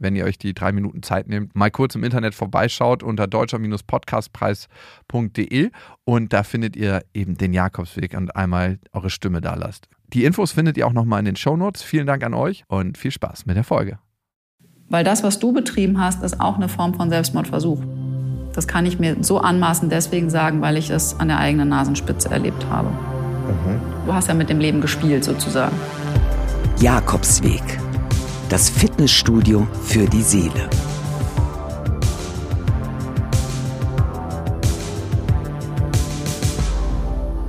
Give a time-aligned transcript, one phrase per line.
[0.00, 5.70] wenn ihr euch die drei Minuten Zeit nehmt, mal kurz im Internet vorbeischaut unter deutscher-podcastpreis.de
[6.04, 9.88] und da findet ihr eben den Jakobsweg und einmal eure Stimme da lasst.
[10.12, 11.82] Die Infos findet ihr auch nochmal in den Shownotes.
[11.82, 13.98] Vielen Dank an euch und viel Spaß mit der Folge.
[14.88, 17.80] Weil das, was du betrieben hast, ist auch eine Form von Selbstmordversuch.
[18.52, 22.28] Das kann ich mir so anmaßen deswegen sagen, weil ich es an der eigenen Nasenspitze
[22.28, 22.88] erlebt habe.
[22.88, 24.06] Mhm.
[24.06, 25.76] Du hast ja mit dem Leben gespielt sozusagen.
[26.80, 27.62] Jakobsweg.
[28.50, 30.68] Das Fitnessstudio für die Seele.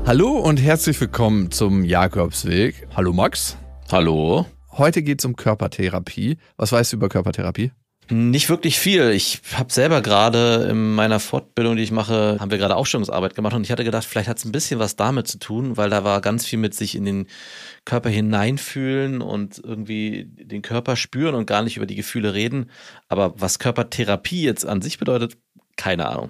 [0.06, 2.88] Hallo und herzlich willkommen zum Jakobsweg.
[2.96, 3.58] Hallo Max.
[3.92, 4.46] Hallo.
[4.74, 6.38] Heute geht es um Körpertherapie.
[6.58, 7.72] Was weißt du über Körpertherapie?
[8.12, 9.10] Nicht wirklich viel.
[9.12, 13.56] Ich habe selber gerade in meiner Fortbildung, die ich mache, haben wir gerade Aufstellungsarbeit gemacht
[13.56, 16.04] und ich hatte gedacht, vielleicht hat es ein bisschen was damit zu tun, weil da
[16.04, 17.28] war ganz viel mit sich in den
[17.86, 22.70] Körper hineinfühlen und irgendwie den Körper spüren und gar nicht über die Gefühle reden.
[23.08, 25.38] Aber was Körpertherapie jetzt an sich bedeutet,
[25.78, 26.30] keine Ahnung.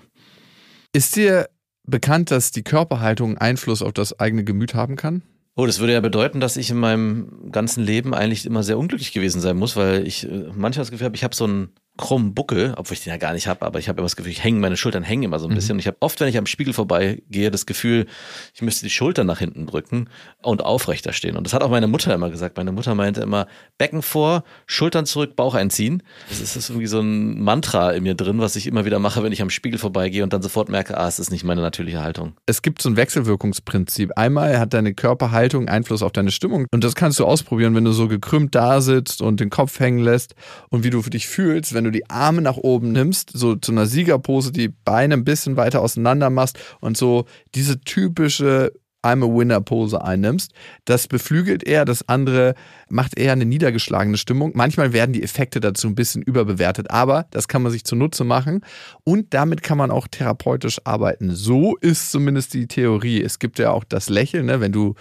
[0.93, 1.49] Ist dir
[1.83, 5.23] bekannt, dass die Körperhaltung Einfluss auf das eigene Gemüt haben kann?
[5.55, 9.11] Oh, das würde ja bedeuten, dass ich in meinem ganzen Leben eigentlich immer sehr unglücklich
[9.11, 12.33] gewesen sein muss, weil ich äh, manchmal das Gefühl habe, ich habe so einen krummen
[12.33, 14.43] Buckel, obwohl ich den ja gar nicht habe, aber ich habe immer das Gefühl, ich
[14.43, 15.55] hänge, meine Schultern hängen immer so ein mhm.
[15.55, 15.73] bisschen.
[15.73, 18.07] Und ich habe oft, wenn ich am Spiegel vorbeigehe, das Gefühl,
[18.53, 20.09] ich müsste die Schultern nach hinten drücken
[20.41, 21.37] und aufrechter stehen.
[21.37, 22.57] Und das hat auch meine Mutter immer gesagt.
[22.57, 26.03] Meine Mutter meinte immer, Becken vor, Schultern zurück, Bauch einziehen.
[26.27, 28.99] Das ist, das ist irgendwie so ein Mantra in mir drin, was ich immer wieder
[28.99, 31.61] mache, wenn ich am Spiegel vorbeigehe und dann sofort merke, ah, es ist nicht meine
[31.61, 32.33] natürliche Haltung.
[32.47, 34.11] Es gibt so ein Wechselwirkungsprinzip.
[34.17, 36.65] Einmal hat deine Körperhaltung Einfluss auf deine Stimmung.
[36.71, 39.99] Und das kannst du ausprobieren, wenn du so gekrümmt da sitzt und den Kopf hängen
[39.99, 40.35] lässt
[40.69, 43.85] und wie du dich fühlst, wenn du die Arme nach oben nimmst, so zu einer
[43.85, 48.71] Siegerpose, die Beine ein bisschen weiter auseinander machst und so diese typische
[49.03, 50.51] I'm a Winner Pose einnimmst.
[50.85, 52.53] Das beflügelt eher, das andere
[52.89, 54.51] macht eher eine niedergeschlagene Stimmung.
[54.53, 58.63] Manchmal werden die Effekte dazu ein bisschen überbewertet, aber das kann man sich zunutze machen
[59.03, 61.31] und damit kann man auch therapeutisch arbeiten.
[61.31, 63.21] So ist zumindest die Theorie.
[63.21, 64.45] Es gibt ja auch das Lächeln.
[64.45, 64.61] Ne?
[64.61, 64.93] Wenn du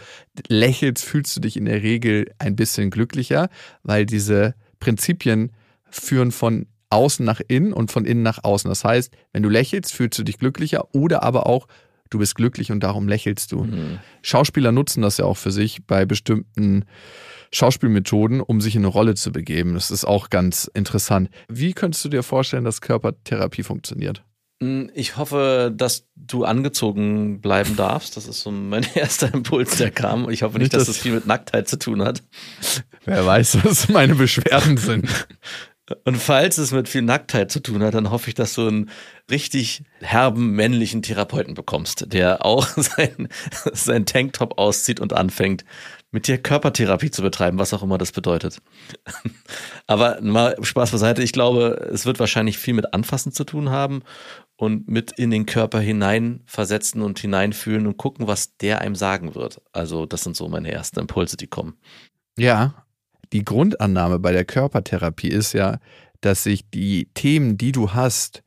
[0.48, 3.50] lächelst, fühlst du dich in der Regel ein bisschen glücklicher,
[3.82, 5.52] weil diese Prinzipien
[5.90, 8.68] führen von außen nach innen und von innen nach außen.
[8.68, 11.66] Das heißt, wenn du lächelst, fühlst du dich glücklicher oder aber auch
[12.10, 13.64] du bist glücklich und darum lächelst du.
[13.64, 14.00] Mhm.
[14.22, 16.84] Schauspieler nutzen das ja auch für sich bei bestimmten
[17.52, 19.74] Schauspielmethoden, um sich in eine Rolle zu begeben.
[19.74, 21.30] Das ist auch ganz interessant.
[21.48, 24.24] Wie könntest du dir vorstellen, dass Körpertherapie funktioniert?
[24.62, 28.16] Hm, ich hoffe, dass du angezogen bleiben darfst.
[28.16, 30.28] Das ist so mein erster Impuls, der kam.
[30.30, 32.22] Ich hoffe nicht, dass das viel mit Nacktheit zu tun hat.
[33.04, 35.08] Wer weiß, was meine Beschwerden sind.
[36.04, 38.90] Und falls es mit viel Nacktheit zu tun hat, dann hoffe ich, dass du einen
[39.30, 43.28] richtig herben männlichen Therapeuten bekommst, der auch sein,
[43.72, 45.64] sein Tanktop auszieht und anfängt,
[46.12, 48.60] mit dir Körpertherapie zu betreiben, was auch immer das bedeutet.
[49.86, 54.02] Aber mal Spaß beiseite, ich glaube, es wird wahrscheinlich viel mit Anfassen zu tun haben
[54.56, 59.60] und mit in den Körper hineinversetzen und hineinfühlen und gucken, was der einem sagen wird.
[59.72, 61.78] Also das sind so meine ersten Impulse, die kommen.
[62.36, 62.86] Ja,
[63.32, 65.78] die Grundannahme bei der Körpertherapie ist ja,
[66.20, 68.42] dass sich die Themen, die du hast,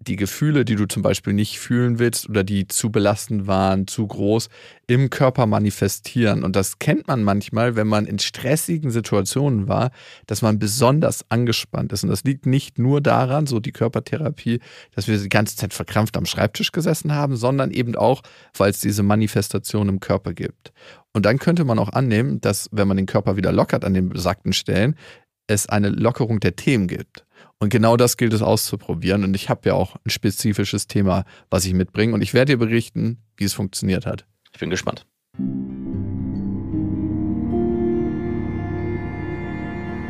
[0.00, 4.06] die Gefühle, die du zum Beispiel nicht fühlen willst oder die zu belastend waren, zu
[4.06, 4.48] groß,
[4.86, 6.44] im Körper manifestieren.
[6.44, 9.90] Und das kennt man manchmal, wenn man in stressigen Situationen war,
[10.26, 12.04] dass man besonders angespannt ist.
[12.04, 14.60] Und das liegt nicht nur daran, so die Körpertherapie,
[14.94, 18.22] dass wir die ganze Zeit verkrampft am Schreibtisch gesessen haben, sondern eben auch,
[18.56, 20.72] weil es diese Manifestation im Körper gibt.
[21.12, 24.08] Und dann könnte man auch annehmen, dass, wenn man den Körper wieder lockert an den
[24.08, 24.94] besagten Stellen,
[25.48, 27.26] es eine Lockerung der Themen gibt.
[27.58, 29.24] Und genau das gilt es auszuprobieren.
[29.24, 32.14] Und ich habe ja auch ein spezifisches Thema, was ich mitbringe.
[32.14, 34.26] Und ich werde dir berichten, wie es funktioniert hat.
[34.52, 35.04] Ich bin gespannt.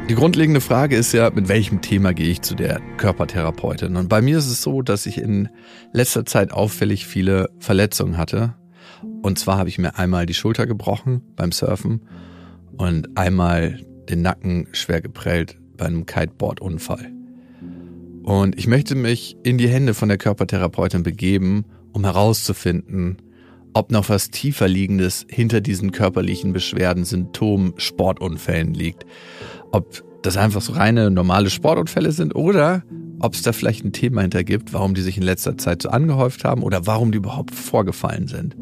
[0.08, 3.96] Die grundlegende Frage ist ja, mit welchem Thema gehe ich zu der Körpertherapeutin?
[3.96, 5.50] Und bei mir ist es so, dass ich in
[5.92, 8.54] letzter Zeit auffällig viele Verletzungen hatte.
[9.22, 12.08] Und zwar habe ich mir einmal die Schulter gebrochen beim Surfen
[12.76, 17.12] und einmal den Nacken schwer geprellt bei einem Kiteboard-Unfall.
[18.22, 23.16] Und ich möchte mich in die Hände von der Körpertherapeutin begeben, um herauszufinden,
[23.72, 29.06] ob noch was tiefer liegendes hinter diesen körperlichen Beschwerden, Symptomen, Sportunfällen liegt.
[29.70, 32.82] Ob das einfach so reine normale Sportunfälle sind oder
[33.20, 35.88] ob es da vielleicht ein Thema hinter gibt, warum die sich in letzter Zeit so
[35.88, 38.56] angehäuft haben oder warum die überhaupt vorgefallen sind.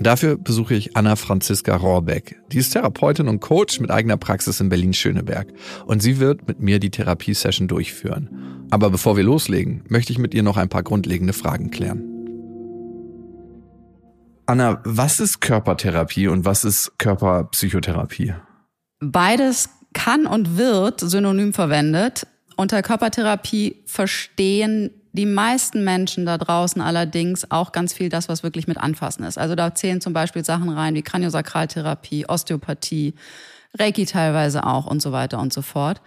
[0.00, 2.40] Und dafür besuche ich Anna Franziska Rohrbeck.
[2.52, 5.48] Die ist Therapeutin und Coach mit eigener Praxis in Berlin-Schöneberg.
[5.84, 8.66] Und sie wird mit mir die Therapiesession durchführen.
[8.70, 12.02] Aber bevor wir loslegen, möchte ich mit ihr noch ein paar grundlegende Fragen klären.
[14.46, 18.32] Anna, was ist Körpertherapie und was ist Körperpsychotherapie?
[19.00, 22.26] Beides kann und wird synonym verwendet.
[22.56, 28.68] Unter Körpertherapie verstehen die meisten Menschen da draußen allerdings auch ganz viel das, was wirklich
[28.68, 29.38] mit Anfassen ist.
[29.38, 33.14] Also da zählen zum Beispiel Sachen rein wie Kraniosakraltherapie, Osteopathie,
[33.78, 36.00] Reiki teilweise auch und so weiter und so fort.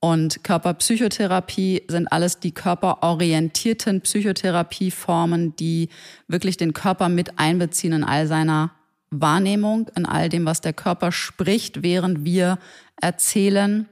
[0.00, 5.88] Und Körperpsychotherapie sind alles die körperorientierten Psychotherapieformen, die
[6.28, 8.72] wirklich den Körper mit einbeziehen in all seiner
[9.10, 12.58] Wahrnehmung, in all dem, was der Körper spricht, während wir
[13.00, 13.88] erzählen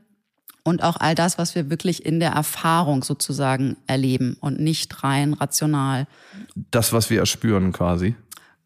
[0.65, 5.35] und auch all das, was wir wirklich in der Erfahrung sozusagen erleben und nicht rein
[5.35, 6.07] rational.
[6.71, 8.17] Das, was wir erspüren quasi.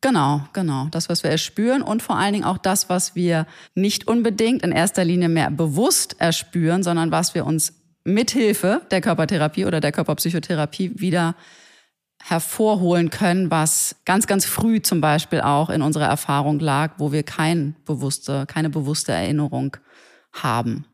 [0.01, 0.87] Genau, genau.
[0.93, 4.71] Das, was wir erspüren und vor allen Dingen auch das, was wir nicht unbedingt in
[4.71, 7.75] erster Linie mehr bewusst erspüren, sondern was wir uns
[8.05, 11.35] mithilfe der Körpertherapie oder der Körperpsychotherapie wieder
[12.23, 17.25] hervorholen können, was ganz, ganz früh zum Beispiel auch in unserer Erfahrung lag, wo wir
[17.25, 19.77] kein bewusste, keine bewusste Erinnerung
[20.33, 20.85] haben.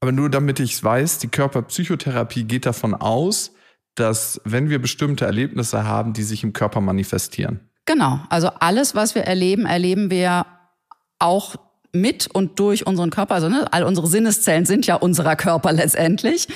[0.00, 3.52] Aber nur damit ich es weiß, die Körperpsychotherapie geht davon aus,
[3.94, 7.60] dass wenn wir bestimmte Erlebnisse haben, die sich im Körper manifestieren.
[7.84, 10.46] Genau, also alles, was wir erleben, erleben wir
[11.18, 11.56] auch
[11.92, 13.34] mit und durch unseren Körper.
[13.34, 16.48] Also ne, all unsere Sinneszellen sind ja unserer Körper letztendlich.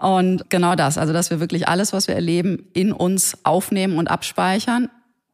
[0.00, 4.08] Und genau das, also dass wir wirklich alles, was wir erleben, in uns aufnehmen und
[4.08, 4.88] abspeichern.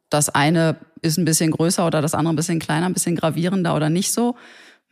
[0.08, 3.76] Das eine ist ein bisschen größer oder das andere ein bisschen kleiner, ein bisschen gravierender
[3.76, 4.36] oder nicht so.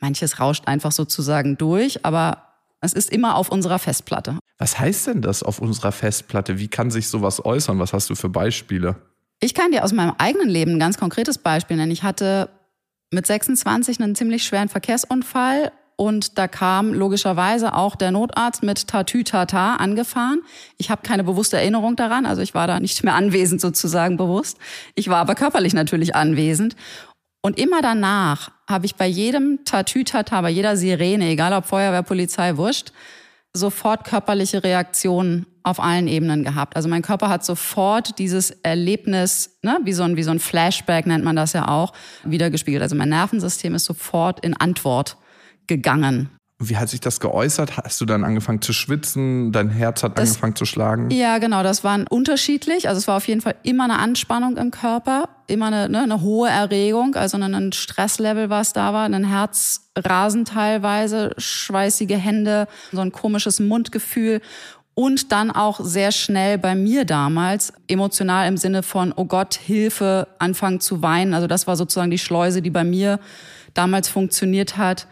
[0.00, 2.51] Manches rauscht einfach sozusagen durch, aber
[2.82, 4.38] es ist immer auf unserer Festplatte.
[4.58, 6.58] Was heißt denn das auf unserer Festplatte?
[6.58, 7.78] Wie kann sich sowas äußern?
[7.78, 8.96] Was hast du für Beispiele?
[9.40, 11.92] Ich kann dir aus meinem eigenen Leben ein ganz konkretes Beispiel nennen.
[11.92, 12.48] Ich hatte
[13.10, 19.76] mit 26 einen ziemlich schweren Verkehrsunfall und da kam logischerweise auch der Notarzt mit Tatütata
[19.76, 20.42] angefahren.
[20.76, 24.58] Ich habe keine bewusste Erinnerung daran, also ich war da nicht mehr anwesend sozusagen bewusst.
[24.96, 26.74] Ich war aber körperlich natürlich anwesend.
[27.44, 32.56] Und immer danach habe ich bei jedem Tatütata, bei jeder Sirene, egal ob Feuerwehr, Polizei,
[32.56, 32.92] wurscht,
[33.54, 36.74] sofort körperliche Reaktionen auf allen Ebenen gehabt.
[36.74, 41.06] Also mein Körper hat sofort dieses Erlebnis, ne, wie so ein, wie so ein Flashback
[41.06, 41.92] nennt man das ja auch,
[42.24, 42.82] wiedergespiegelt.
[42.82, 45.16] Also mein Nervensystem ist sofort in Antwort
[45.68, 46.30] gegangen.
[46.68, 47.76] Wie hat sich das geäußert?
[47.76, 49.52] Hast du dann angefangen zu schwitzen?
[49.52, 51.10] Dein Herz hat das, angefangen zu schlagen?
[51.10, 51.62] Ja, genau.
[51.62, 52.88] Das war unterschiedlich.
[52.88, 56.20] Also es war auf jeden Fall immer eine Anspannung im Körper, immer eine, ne, eine
[56.22, 63.12] hohe Erregung, also ein Stresslevel, was da war, ein Herzrasen teilweise, schweißige Hände, so ein
[63.12, 64.40] komisches Mundgefühl
[64.94, 70.28] und dann auch sehr schnell bei mir damals emotional im Sinne von, oh Gott, Hilfe,
[70.38, 71.34] anfangen zu weinen.
[71.34, 73.18] Also das war sozusagen die Schleuse, die bei mir
[73.74, 75.06] damals funktioniert hat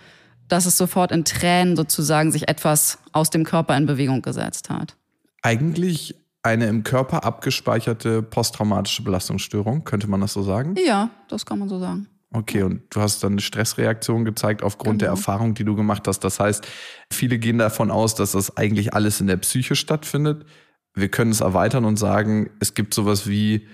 [0.53, 4.97] dass es sofort in Tränen sozusagen sich etwas aus dem Körper in Bewegung gesetzt hat.
[5.43, 10.75] Eigentlich eine im Körper abgespeicherte posttraumatische Belastungsstörung, könnte man das so sagen?
[10.85, 12.09] Ja, das kann man so sagen.
[12.33, 15.01] Okay, und du hast dann eine Stressreaktion gezeigt aufgrund genau.
[15.01, 16.21] der Erfahrung, die du gemacht hast.
[16.21, 16.67] Das heißt,
[17.13, 20.47] viele gehen davon aus, dass das eigentlich alles in der Psyche stattfindet.
[20.95, 23.67] Wir können es erweitern und sagen, es gibt sowas wie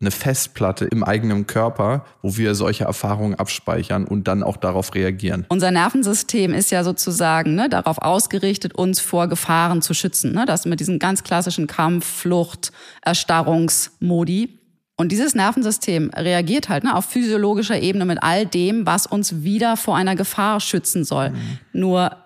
[0.00, 5.44] eine Festplatte im eigenen Körper, wo wir solche Erfahrungen abspeichern und dann auch darauf reagieren.
[5.50, 10.32] Unser Nervensystem ist ja sozusagen ne, darauf ausgerichtet, uns vor Gefahren zu schützen.
[10.32, 10.46] Ne?
[10.46, 14.58] Das mit diesen ganz klassischen Kampf, Flucht, Erstarrungsmodi.
[14.96, 19.76] Und dieses Nervensystem reagiert halt ne, auf physiologischer Ebene mit all dem, was uns wieder
[19.76, 21.30] vor einer Gefahr schützen soll.
[21.30, 21.58] Mhm.
[21.72, 22.16] Nur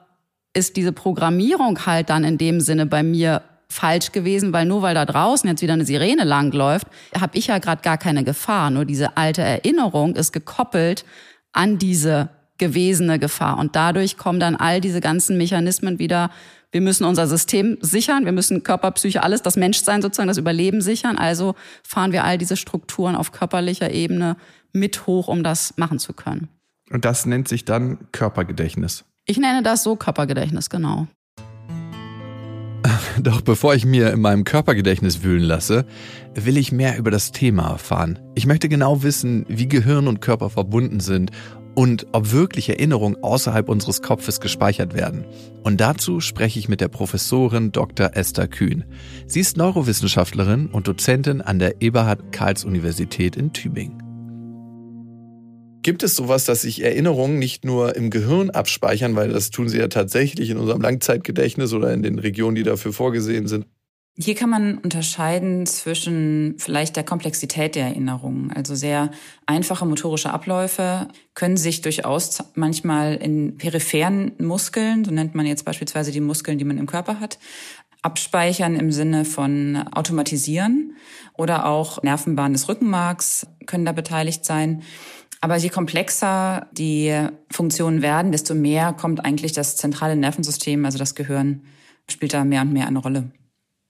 [0.55, 3.43] ist diese Programmierung halt dann in dem Sinne bei mir
[3.75, 6.87] falsch gewesen, weil nur weil da draußen jetzt wieder eine Sirene langläuft,
[7.19, 8.71] habe ich ja gerade gar keine Gefahr.
[8.71, 11.05] Nur diese alte Erinnerung ist gekoppelt
[11.53, 13.59] an diese gewesene Gefahr.
[13.59, 16.31] Und dadurch kommen dann all diese ganzen Mechanismen wieder.
[16.71, 20.81] Wir müssen unser System sichern, wir müssen Körper, Psyche, alles, das Menschsein sozusagen, das Überleben
[20.81, 21.19] sichern.
[21.19, 24.37] Also fahren wir all diese Strukturen auf körperlicher Ebene
[24.73, 26.49] mit hoch, um das machen zu können.
[26.91, 29.05] Und das nennt sich dann Körpergedächtnis.
[29.27, 31.09] Ich nenne das so Körpergedächtnis, genau.
[33.21, 35.85] Doch bevor ich mir in meinem Körpergedächtnis wühlen lasse,
[36.35, 38.19] will ich mehr über das Thema erfahren.
[38.35, 41.31] Ich möchte genau wissen, wie Gehirn und Körper verbunden sind
[41.75, 45.25] und ob wirklich Erinnerungen außerhalb unseres Kopfes gespeichert werden.
[45.63, 48.11] Und dazu spreche ich mit der Professorin Dr.
[48.15, 48.85] Esther Kühn.
[49.27, 54.04] Sie ist Neurowissenschaftlerin und Dozentin an der Eberhard Karls Universität in Tübingen.
[55.85, 59.77] Gibt es sowas, dass sich Erinnerungen nicht nur im Gehirn abspeichern, weil das tun sie
[59.77, 63.67] ja tatsächlich in unserem Langzeitgedächtnis oder in den Regionen, die dafür vorgesehen sind,
[64.17, 68.51] Hier kann man unterscheiden zwischen vielleicht der Komplexität der Erinnerungen.
[68.51, 69.11] Also sehr
[69.45, 76.13] einfache motorische Abläufe können sich durchaus manchmal in peripheren Muskeln, so nennt man jetzt beispielsweise
[76.13, 77.39] die Muskeln, die man im Körper hat,
[78.01, 80.97] abspeichern im Sinne von automatisieren
[81.33, 84.83] oder auch Nervenbahnen des Rückenmarks können da beteiligt sein.
[85.45, 87.15] Aber je komplexer die
[87.51, 91.61] Funktionen werden, desto mehr kommt eigentlich das zentrale Nervensystem, also das Gehirn,
[92.11, 93.31] spielt da mehr und mehr eine Rolle.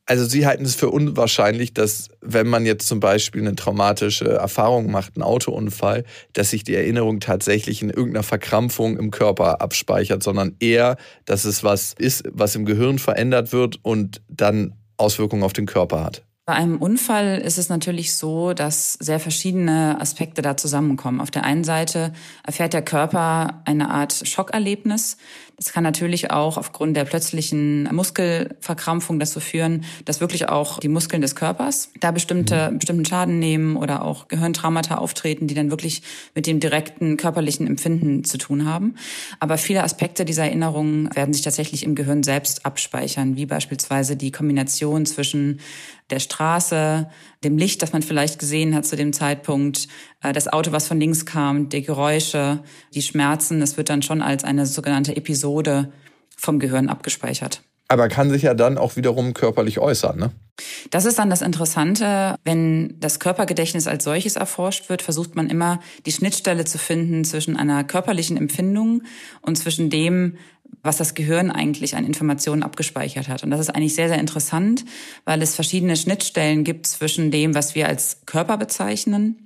[0.04, 4.90] Also Sie halten es für unwahrscheinlich, dass wenn man jetzt zum Beispiel eine traumatische Erfahrung
[4.90, 10.56] macht, einen Autounfall, dass sich die Erinnerung tatsächlich in irgendeiner Verkrampfung im Körper abspeichert, sondern
[10.58, 15.66] eher, dass es was ist, was im Gehirn verändert wird und dann Auswirkungen auf den
[15.66, 16.24] Körper hat.
[16.46, 21.22] Bei einem Unfall ist es natürlich so, dass sehr verschiedene Aspekte da zusammenkommen.
[21.22, 22.12] Auf der einen Seite
[22.46, 25.16] erfährt der Körper eine Art Schockerlebnis.
[25.56, 31.22] Das kann natürlich auch aufgrund der plötzlichen Muskelverkrampfung dazu führen, dass wirklich auch die Muskeln
[31.22, 32.78] des Körpers da bestimmte, mhm.
[32.78, 36.02] bestimmten Schaden nehmen oder auch Gehirntraumata auftreten, die dann wirklich
[36.34, 38.96] mit dem direkten körperlichen Empfinden zu tun haben.
[39.40, 44.32] Aber viele Aspekte dieser Erinnerungen werden sich tatsächlich im Gehirn selbst abspeichern, wie beispielsweise die
[44.32, 45.60] Kombination zwischen
[46.10, 47.08] der Straße,
[47.42, 49.88] dem Licht, das man vielleicht gesehen hat zu dem Zeitpunkt,
[50.22, 52.62] äh, das Auto, was von links kam, die Geräusche,
[52.94, 53.60] die Schmerzen.
[53.60, 55.92] Das wird dann schon als eine sogenannte Episode
[56.36, 57.62] vom Gehirn abgespeichert.
[57.88, 60.30] Aber kann sich ja dann auch wiederum körperlich äußern, ne?
[60.90, 62.36] Das ist dann das Interessante.
[62.44, 67.56] Wenn das Körpergedächtnis als solches erforscht wird, versucht man immer die Schnittstelle zu finden zwischen
[67.56, 69.02] einer körperlichen Empfindung
[69.42, 70.38] und zwischen dem,
[70.82, 73.42] was das Gehirn eigentlich an Informationen abgespeichert hat.
[73.42, 74.84] Und das ist eigentlich sehr, sehr interessant,
[75.24, 79.44] weil es verschiedene Schnittstellen gibt zwischen dem, was wir als Körper bezeichnen,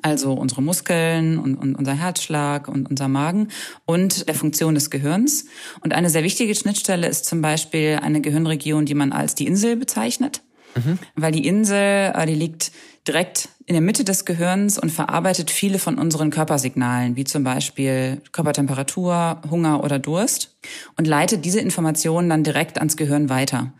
[0.00, 3.48] also unsere Muskeln und, und, unser Herzschlag und unser Magen
[3.84, 5.46] und der Funktion des Gehirns.
[5.80, 9.76] Und eine sehr wichtige Schnittstelle ist zum Beispiel eine Gehirnregion, die man als die Insel
[9.76, 10.42] bezeichnet.
[10.74, 10.98] Mhm.
[11.14, 12.72] Weil die Insel, äh, die liegt
[13.06, 18.20] direkt in der Mitte des Gehirns und verarbeitet viele von unseren Körpersignalen, wie zum Beispiel
[18.32, 20.56] Körpertemperatur, Hunger oder Durst
[20.96, 23.72] und leitet diese Informationen dann direkt ans Gehirn weiter.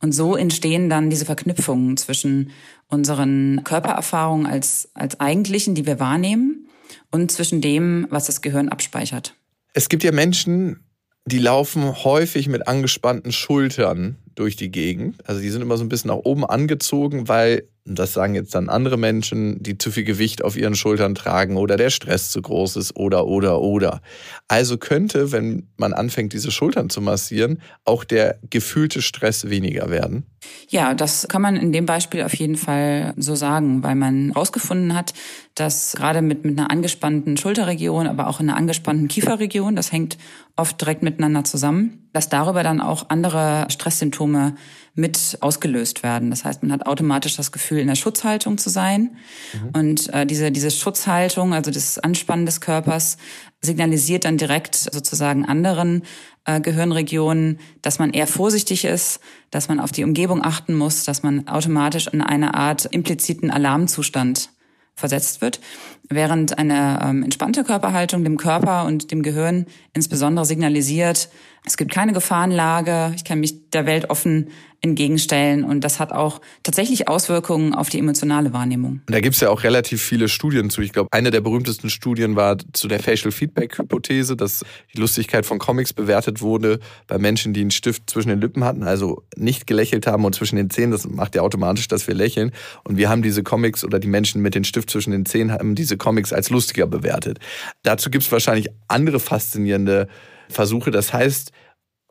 [0.00, 2.50] Und so entstehen dann diese Verknüpfungen zwischen
[2.88, 6.66] unseren Körpererfahrungen als, als eigentlichen, die wir wahrnehmen,
[7.10, 9.34] und zwischen dem, was das Gehirn abspeichert.
[9.72, 10.84] Es gibt ja Menschen,
[11.26, 15.16] die laufen häufig mit angespannten Schultern durch die Gegend.
[15.28, 18.68] Also die sind immer so ein bisschen nach oben angezogen, weil das sagen jetzt dann
[18.68, 22.76] andere Menschen, die zu viel Gewicht auf ihren Schultern tragen oder der Stress zu groß
[22.76, 24.00] ist oder, oder, oder.
[24.48, 30.26] Also könnte, wenn man anfängt, diese Schultern zu massieren, auch der gefühlte Stress weniger werden?
[30.68, 34.94] Ja, das kann man in dem Beispiel auf jeden Fall so sagen, weil man herausgefunden
[34.94, 35.14] hat,
[35.54, 40.18] dass gerade mit, mit einer angespannten Schulterregion, aber auch in einer angespannten Kieferregion, das hängt
[40.56, 44.56] oft direkt miteinander zusammen, dass darüber dann auch andere Stresssymptome
[44.96, 46.30] mit ausgelöst werden.
[46.30, 49.16] Das heißt, man hat automatisch das Gefühl, in der Schutzhaltung zu sein.
[49.52, 49.80] Mhm.
[49.80, 53.18] Und äh, diese, diese Schutzhaltung, also das Anspannen des Körpers,
[53.60, 56.02] signalisiert dann direkt sozusagen anderen
[56.46, 61.22] äh, Gehirnregionen, dass man eher vorsichtig ist, dass man auf die Umgebung achten muss, dass
[61.22, 64.50] man automatisch in eine Art impliziten Alarmzustand
[64.94, 65.60] versetzt wird,
[66.08, 71.28] während eine ähm, entspannte Körperhaltung dem Körper und dem Gehirn insbesondere signalisiert,
[71.66, 74.50] es gibt keine Gefahrenlage, ich kann mich der Welt offen
[74.82, 79.00] entgegenstellen und das hat auch tatsächlich Auswirkungen auf die emotionale Wahrnehmung.
[79.06, 80.80] Und da gibt es ja auch relativ viele Studien zu.
[80.80, 85.44] Ich glaube, eine der berühmtesten Studien war zu der Facial Feedback Hypothese, dass die Lustigkeit
[85.44, 89.66] von Comics bewertet wurde bei Menschen, die einen Stift zwischen den Lippen hatten, also nicht
[89.66, 90.92] gelächelt haben und zwischen den Zähnen.
[90.92, 92.52] Das macht ja automatisch, dass wir lächeln.
[92.84, 95.74] Und wir haben diese Comics oder die Menschen mit dem Stift zwischen den Zähnen haben
[95.74, 97.40] diese Comics als lustiger bewertet.
[97.82, 100.06] Dazu gibt es wahrscheinlich andere faszinierende
[100.48, 100.90] Versuche.
[100.90, 101.52] Das heißt,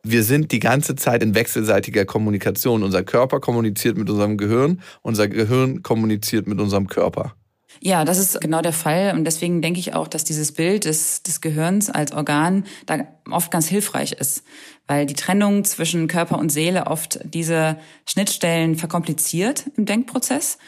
[0.02, 2.82] wir sind die ganze Zeit in wechselseitiger Kommunikation.
[2.82, 7.34] Unser Körper kommuniziert mit unserem Gehirn, unser Gehirn kommuniziert mit unserem Körper.
[7.80, 9.12] Ja, das ist genau der Fall.
[9.14, 13.50] Und deswegen denke ich auch, dass dieses Bild des, des Gehirns als Organ da oft
[13.50, 14.44] ganz hilfreich ist.
[14.86, 17.76] Weil die Trennung zwischen Körper und Seele oft diese
[18.06, 20.58] Schnittstellen verkompliziert im Denkprozess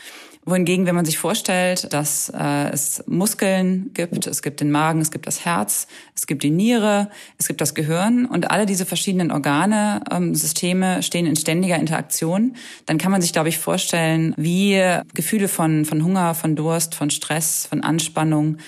[0.48, 5.10] wohingegen, wenn man sich vorstellt, dass äh, es Muskeln gibt, es gibt den Magen, es
[5.10, 9.30] gibt das Herz, es gibt die Niere, es gibt das Gehirn und alle diese verschiedenen
[9.30, 14.82] Organe, ähm, Systeme stehen in ständiger Interaktion, dann kann man sich, glaube ich, vorstellen, wie
[15.14, 18.58] Gefühle von, von Hunger, von Durst, von Stress, von Anspannung,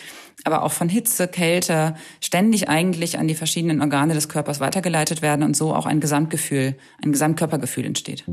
[0.45, 5.43] aber auch von Hitze, Kälte ständig eigentlich an die verschiedenen Organe des Körpers weitergeleitet werden
[5.43, 8.25] und so auch ein Gesamtgefühl, ein Gesamtkörpergefühl entsteht.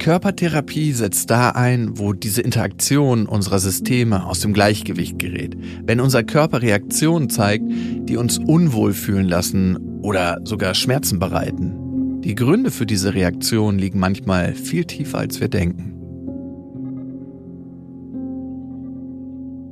[0.00, 5.56] Körpertherapie setzt da ein, wo diese Interaktion unserer Systeme aus dem Gleichgewicht gerät.
[5.84, 12.22] Wenn unser Körper Reaktionen zeigt, die uns unwohl fühlen lassen oder sogar Schmerzen bereiten.
[12.22, 15.96] Die Gründe für diese Reaktion liegen manchmal viel tiefer, als wir denken.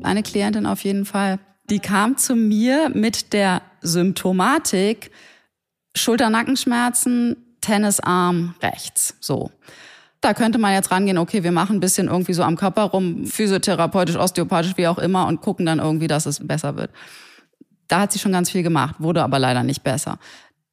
[0.02, 1.38] Eine Klientin auf jeden Fall,
[1.70, 5.10] die kam zu mir mit der Symptomatik
[5.96, 9.16] Schulter-Nackenschmerzen, Tennisarm rechts.
[9.20, 9.50] So.
[10.20, 13.24] Da könnte man jetzt rangehen, okay, wir machen ein bisschen irgendwie so am Körper rum,
[13.26, 16.90] physiotherapeutisch, osteopathisch, wie auch immer, und gucken dann irgendwie, dass es besser wird.
[17.86, 20.18] Da hat sie schon ganz viel gemacht, wurde aber leider nicht besser.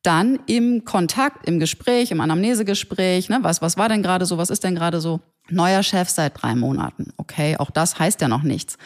[0.03, 4.49] Dann im Kontakt, im Gespräch, im Anamnesegespräch, ne, was, was war denn gerade so, was
[4.49, 5.21] ist denn gerade so?
[5.49, 7.13] Neuer Chef seit drei Monaten.
[7.17, 8.77] Okay, auch das heißt ja noch nichts.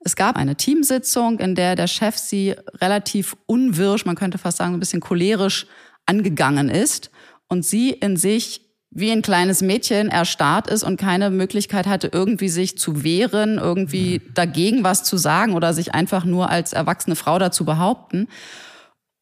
[0.00, 4.74] Es gab eine Teamsitzung, in der der Chef sie relativ unwirsch, man könnte fast sagen,
[4.74, 5.66] ein bisschen cholerisch
[6.06, 7.10] angegangen ist
[7.48, 12.48] und sie in sich wie ein kleines Mädchen erstarrt ist und keine Möglichkeit hatte, irgendwie
[12.48, 17.38] sich zu wehren, irgendwie dagegen was zu sagen oder sich einfach nur als erwachsene Frau
[17.38, 18.28] dazu behaupten.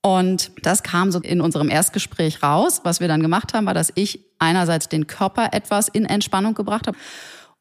[0.02, 2.82] Und das kam so in unserem Erstgespräch raus.
[2.84, 6.86] Was wir dann gemacht haben, war, dass ich einerseits den Körper etwas in Entspannung gebracht
[6.86, 6.96] habe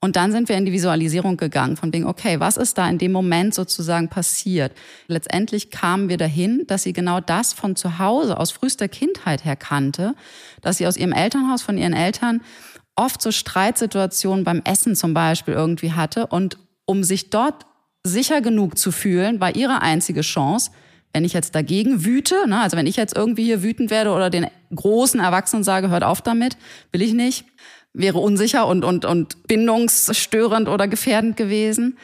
[0.06, 3.00] und dann sind wir in die Visualisierung gegangen von wegen, okay, was ist da in
[3.00, 4.72] dem Moment sozusagen passiert?
[5.08, 9.56] Letztendlich kamen wir dahin, dass sie genau das von zu Hause, aus frühester Kindheit her
[9.56, 10.14] kannte,
[10.62, 12.42] dass sie aus ihrem Elternhaus, von ihren Eltern
[12.96, 16.28] oft so Streitsituationen beim Essen zum Beispiel irgendwie hatte.
[16.28, 17.66] Und um sich dort
[18.04, 20.70] sicher genug zu fühlen, war ihre einzige Chance,
[21.14, 24.30] wenn ich jetzt dagegen wüte, ne, also wenn ich jetzt irgendwie hier wütend werde oder
[24.30, 26.58] den großen Erwachsenen sage, hört auf damit,
[26.92, 27.46] will ich nicht,
[27.96, 31.98] wäre unsicher und, und, und bindungsstörend oder gefährdend gewesen.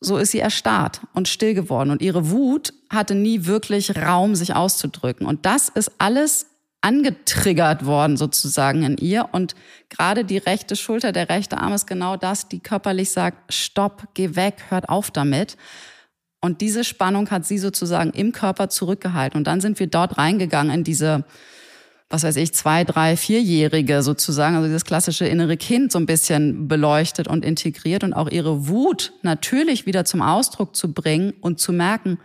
[0.00, 1.90] So ist sie erstarrt und still geworden.
[1.90, 5.26] Und ihre Wut hatte nie wirklich Raum, sich auszudrücken.
[5.26, 6.46] Und das ist alles
[6.80, 9.28] angetriggert worden sozusagen in ihr.
[9.32, 9.54] Und
[9.88, 14.34] gerade die rechte Schulter, der rechte Arm ist genau das, die körperlich sagt, stopp, geh
[14.34, 15.56] weg, hört auf damit.
[16.40, 19.38] Und diese Spannung hat sie sozusagen im Körper zurückgehalten.
[19.38, 21.24] Und dann sind wir dort reingegangen in diese
[22.12, 26.68] was weiß ich, zwei, drei, vierjährige sozusagen, also dieses klassische innere Kind so ein bisschen
[26.68, 31.72] beleuchtet und integriert und auch ihre Wut natürlich wieder zum Ausdruck zu bringen und zu
[31.72, 32.18] merken,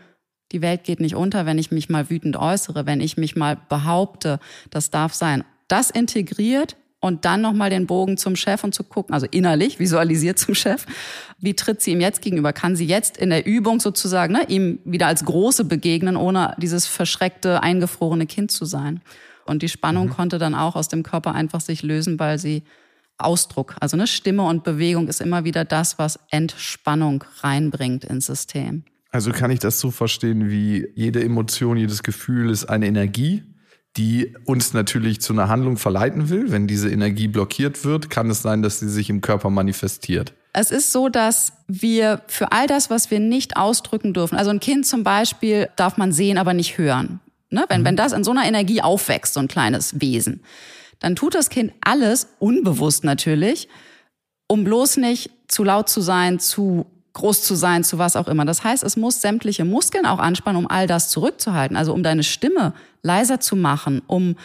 [0.51, 3.57] die Welt geht nicht unter, wenn ich mich mal wütend äußere, wenn ich mich mal
[3.69, 5.45] behaupte, das darf sein.
[5.69, 10.37] Das integriert und dann nochmal den Bogen zum Chef und zu gucken, also innerlich visualisiert
[10.37, 10.85] zum Chef,
[11.39, 12.51] wie tritt sie ihm jetzt gegenüber?
[12.51, 16.87] Kann sie jetzt in der Übung sozusagen ne, ihm wieder als Große begegnen, ohne dieses
[16.87, 19.01] verschreckte, eingefrorene Kind zu sein?
[19.49, 20.11] Und die Spannung mhm.
[20.11, 22.63] konnte dann auch aus dem Körper einfach sich lösen, weil sie
[23.17, 28.83] Ausdruck, also eine Stimme und Bewegung ist immer wieder das, was Entspannung reinbringt ins System.
[29.09, 33.43] Also kann ich das so verstehen, wie jede Emotion, jedes Gefühl ist eine Energie,
[33.95, 36.51] die uns natürlich zu einer Handlung verleiten will.
[36.51, 40.33] Wenn diese Energie blockiert wird, kann es sein, dass sie sich im Körper manifestiert.
[40.53, 44.59] Es ist so, dass wir für all das, was wir nicht ausdrücken dürfen, also ein
[44.59, 47.19] Kind zum Beispiel darf man sehen, aber nicht hören.
[47.49, 47.65] Ne?
[47.69, 47.85] Wenn, mhm.
[47.85, 50.43] wenn das in so einer Energie aufwächst, so ein kleines Wesen,
[50.99, 53.67] dann tut das Kind alles, unbewusst natürlich,
[54.47, 58.45] um bloß nicht zu laut zu sein, zu groß zu sein, zu was auch immer.
[58.45, 61.75] Das heißt, es muss sämtliche Muskeln auch anspannen, um all das zurückzuhalten.
[61.75, 64.35] Also um deine Stimme leiser zu machen, um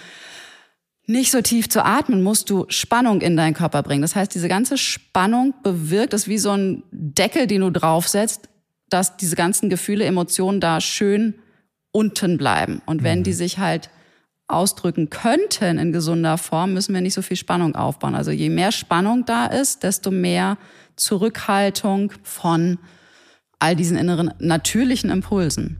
[1.06, 4.02] nicht so tief zu atmen, musst du Spannung in deinen Körper bringen.
[4.02, 8.48] Das heißt, diese ganze Spannung bewirkt es wie so ein Deckel, den du draufsetzt,
[8.88, 11.34] dass diese ganzen Gefühle, Emotionen da schön
[11.92, 12.82] unten bleiben.
[12.86, 13.24] Und wenn mhm.
[13.24, 13.90] die sich halt
[14.48, 18.14] ausdrücken könnten in gesunder Form, müssen wir nicht so viel Spannung aufbauen.
[18.14, 20.58] Also je mehr Spannung da ist, desto mehr
[20.96, 22.78] Zurückhaltung von
[23.58, 25.78] all diesen inneren natürlichen Impulsen.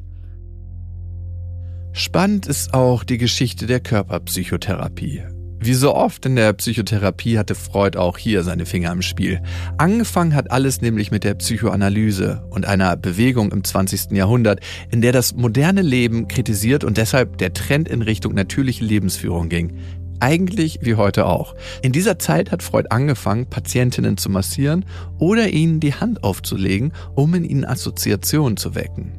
[1.92, 5.22] Spannend ist auch die Geschichte der Körperpsychotherapie.
[5.64, 9.40] Wie so oft in der Psychotherapie hatte Freud auch hier seine Finger im Spiel.
[9.79, 14.11] Angefangen hat alles nämlich mit der Psychoanalyse und einer Bewegung im 20.
[14.11, 14.59] Jahrhundert,
[14.90, 19.79] in der das moderne Leben kritisiert und deshalb der Trend in Richtung natürliche Lebensführung ging.
[20.18, 21.55] Eigentlich wie heute auch.
[21.81, 24.85] In dieser Zeit hat Freud angefangen, Patientinnen zu massieren
[25.20, 29.12] oder ihnen die Hand aufzulegen, um in ihnen Assoziationen zu wecken.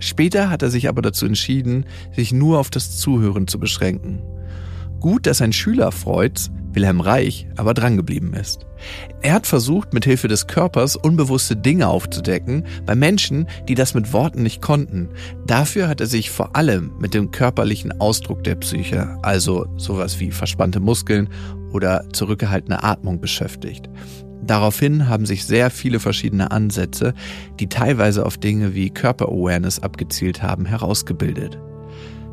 [0.00, 1.86] Später hat er sich aber dazu entschieden,
[2.16, 4.22] sich nur auf das Zuhören zu beschränken.
[5.00, 8.66] Gut, dass ein Schüler Freuds, Wilhelm Reich, aber drangeblieben ist.
[9.22, 14.12] Er hat versucht, mit Hilfe des Körpers unbewusste Dinge aufzudecken bei Menschen, die das mit
[14.12, 15.08] Worten nicht konnten.
[15.46, 20.30] Dafür hat er sich vor allem mit dem körperlichen Ausdruck der Psyche, also sowas wie
[20.30, 21.28] verspannte Muskeln
[21.72, 23.88] oder zurückgehaltene Atmung beschäftigt.
[24.42, 27.12] Daraufhin haben sich sehr viele verschiedene Ansätze,
[27.60, 31.58] die teilweise auf Dinge wie Körperawareness abgezielt haben, herausgebildet.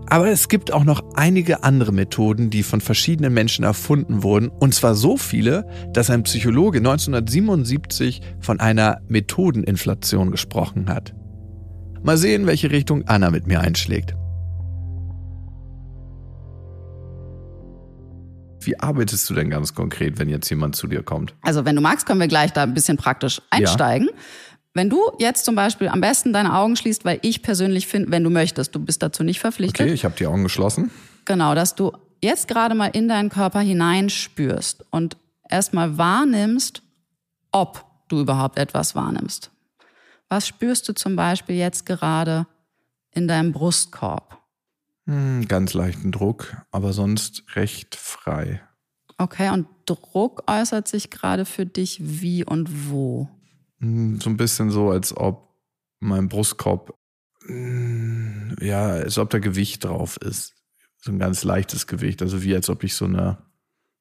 [0.07, 4.49] Aber es gibt auch noch einige andere Methoden, die von verschiedenen Menschen erfunden wurden.
[4.49, 11.15] Und zwar so viele, dass ein Psychologe 1977 von einer Methodeninflation gesprochen hat.
[12.03, 14.15] Mal sehen, welche Richtung Anna mit mir einschlägt.
[18.61, 21.35] Wie arbeitest du denn ganz konkret, wenn jetzt jemand zu dir kommt?
[21.41, 24.07] Also wenn du magst, können wir gleich da ein bisschen praktisch einsteigen.
[24.07, 24.15] Ja.
[24.75, 28.25] Wenn du jetzt zum Beispiel am besten deine Augen schließt, weil ich persönlich finde, wenn
[28.25, 29.79] du möchtest, du bist dazu nicht verpflichtet.
[29.79, 30.91] Okay, ich habe die Augen geschlossen.
[31.23, 35.15] Genau, dass du jetzt gerade mal in deinen Körper hineinspürst und
[35.49, 36.81] erstmal wahrnimmst,
[37.53, 39.49] ob du überhaupt etwas wahrnimmst.
[40.27, 42.45] Was spürst du zum Beispiel jetzt gerade
[43.11, 44.37] in deinem Brustkorb?
[45.07, 48.61] Hm, ganz leichten Druck, aber sonst recht frei.
[49.17, 53.29] Okay, und Druck äußert sich gerade für dich wie und wo?
[53.79, 55.55] Hm, so ein bisschen so, als ob
[55.99, 56.93] mein Brustkorb,
[57.45, 60.53] hm, ja, als ob da Gewicht drauf ist.
[61.01, 63.37] So ein ganz leichtes Gewicht, also wie als ob ich so eine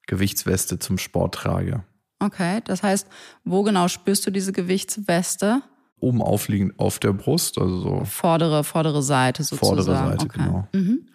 [0.07, 1.83] Gewichtsweste zum Sport trage.
[2.19, 3.07] Okay, das heißt,
[3.43, 5.61] wo genau spürst du diese Gewichtsweste?
[5.99, 8.05] Oben aufliegend auf der Brust, also so.
[8.05, 9.83] Vordere, vordere Seite sozusagen.
[9.83, 10.39] Vordere Seite, okay.
[10.39, 10.67] genau.
[10.73, 11.07] Mhm.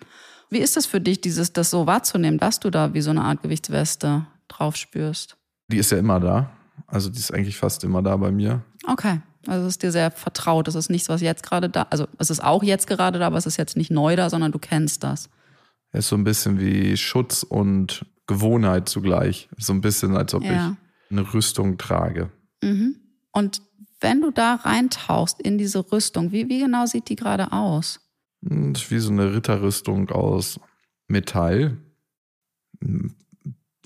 [0.51, 3.23] Wie ist es für dich, dieses, das so wahrzunehmen, dass du da wie so eine
[3.23, 5.37] Art Gewichtsweste drauf spürst?
[5.69, 6.51] Die ist ja immer da.
[6.87, 8.63] Also die ist eigentlich fast immer da bei mir.
[8.87, 9.21] Okay.
[9.47, 10.69] Also es ist dir sehr vertraut.
[10.69, 13.39] Es ist nichts, was jetzt gerade da, also es ist auch jetzt gerade da, aber
[13.39, 15.31] es ist jetzt nicht neu da, sondern du kennst das.
[15.93, 19.49] Es ist so ein bisschen wie Schutz und Gewohnheit zugleich.
[19.57, 20.77] So ein bisschen, als ob ja.
[21.11, 22.31] ich eine Rüstung trage.
[22.63, 22.97] Mhm.
[23.33, 23.63] Und
[24.01, 28.01] wenn du da reintauchst in diese Rüstung, wie, wie genau sieht die gerade aus?
[28.47, 30.61] Hm, das wie so eine Ritterrüstung aus
[31.09, 31.79] Metall.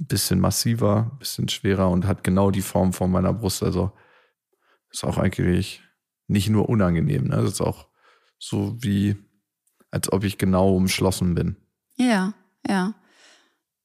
[0.00, 3.62] Bisschen massiver, bisschen schwerer und hat genau die Form von meiner Brust.
[3.62, 3.92] Also
[4.90, 5.82] ist auch eigentlich
[6.26, 7.36] nicht nur unangenehm, ne?
[7.36, 7.88] Das ist auch
[8.38, 9.16] so wie,
[9.90, 11.56] als ob ich genau umschlossen bin.
[11.96, 12.34] Ja,
[12.66, 12.94] ja.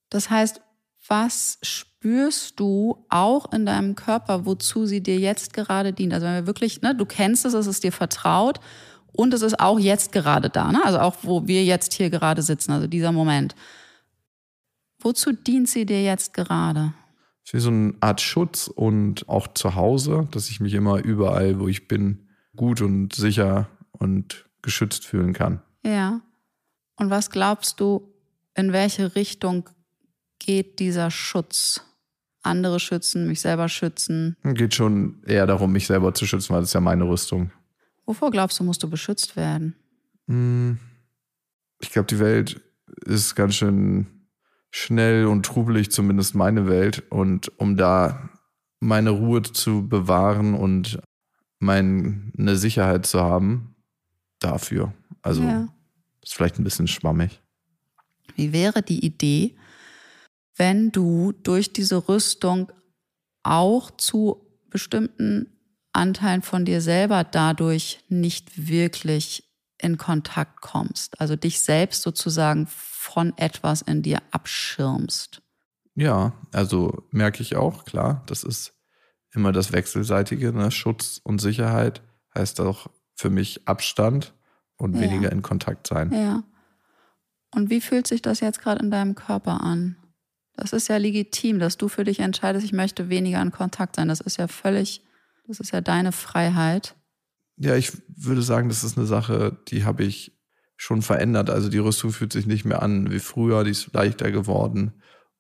[0.10, 0.62] Das heißt,
[1.08, 6.14] was spürst du auch in deinem Körper, wozu sie dir jetzt gerade dient?
[6.14, 8.60] Also wenn wir wirklich, ne, du kennst es, es ist dir vertraut
[9.12, 10.84] und es ist auch jetzt gerade da, ne?
[10.84, 13.56] Also auch wo wir jetzt hier gerade sitzen, also dieser Moment.
[15.00, 16.94] Wozu dient sie dir jetzt gerade?
[17.44, 21.68] Für so eine Art Schutz und auch zu Hause, dass ich mich immer überall, wo
[21.68, 25.62] ich bin, gut und sicher und geschützt fühlen kann.
[25.84, 26.22] Ja.
[26.98, 28.14] Und was glaubst du,
[28.56, 29.70] in welche Richtung
[30.38, 31.82] geht dieser Schutz?
[32.42, 34.36] Andere schützen, mich selber schützen?
[34.44, 37.52] Geht schon eher darum, mich selber zu schützen, weil das ist ja meine Rüstung.
[38.06, 39.76] Wovor glaubst du, musst du beschützt werden?
[40.28, 40.80] Hm.
[41.80, 42.62] Ich glaube, die Welt
[43.06, 44.08] ist ganz schön
[44.72, 47.04] schnell und trubelig, zumindest meine Welt.
[47.10, 48.30] Und um da
[48.80, 51.00] meine Ruhe zu bewahren und
[51.60, 53.76] meine Sicherheit zu haben,
[54.40, 54.94] dafür.
[55.22, 55.68] Also ja.
[56.24, 57.42] ist vielleicht ein bisschen schwammig.
[58.36, 59.56] Wie wäre die Idee,
[60.56, 62.72] wenn du durch diese Rüstung
[63.44, 65.48] auch zu bestimmten
[65.94, 69.44] Anteilen von dir selber dadurch nicht wirklich
[69.82, 72.68] in Kontakt kommst, also dich selbst sozusagen
[73.00, 75.42] von etwas in dir abschirmst.
[75.96, 78.74] Ja, also merke ich auch, klar, das ist
[79.32, 80.70] immer das Wechselseitige, ne?
[80.70, 82.02] Schutz und Sicherheit
[82.38, 84.34] heißt auch für mich Abstand
[84.76, 85.02] und ja.
[85.02, 86.12] weniger in Kontakt sein.
[86.12, 86.44] Ja.
[87.56, 89.96] Und wie fühlt sich das jetzt gerade in deinem Körper an?
[90.58, 94.10] Das ist ja legitim, dass du für dich entscheidest, ich möchte weniger in Kontakt sein.
[94.10, 95.06] Das ist ja völlig,
[95.48, 96.98] das ist ja deine Freiheit.
[97.56, 100.38] Ja, ich würde sagen, das ist eine Sache, die habe ich
[100.80, 101.50] schon verändert.
[101.50, 104.94] Also die Rüstung fühlt sich nicht mehr an wie früher, die ist leichter geworden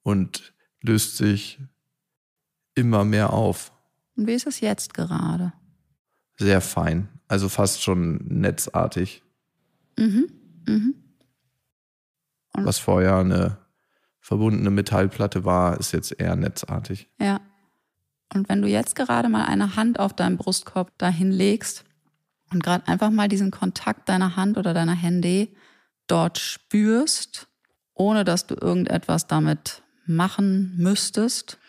[0.04, 1.60] und löst sich
[2.76, 3.72] immer mehr auf.
[4.18, 5.54] Und wie ist es jetzt gerade?
[6.38, 9.24] Sehr fein, also fast schon netzartig.
[9.98, 10.30] Mhm.
[10.68, 10.96] Mhm.
[12.54, 13.60] Was vorher eine
[14.20, 17.08] verbundene Metallplatte war, ist jetzt eher netzartig.
[17.18, 17.40] Ja.
[18.34, 21.86] Und wenn du jetzt gerade mal eine Hand auf deinen Brustkorb dahin legst
[22.52, 25.50] und gerade einfach mal diesen Kontakt deiner Hand oder deiner Hände
[26.08, 27.48] dort spürst,
[27.94, 31.60] ohne dass du irgendetwas damit machen müsstest,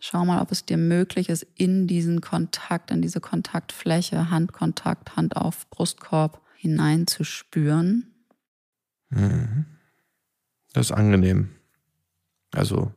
[0.00, 5.36] schau mal, ob es dir möglich ist, in diesen Kontakt, in diese Kontaktfläche, Handkontakt, Hand
[5.36, 8.12] auf Brustkorb hineinzuspüren.
[9.10, 9.66] Mhm.
[10.72, 11.50] Das ist angenehm.
[12.52, 12.92] Also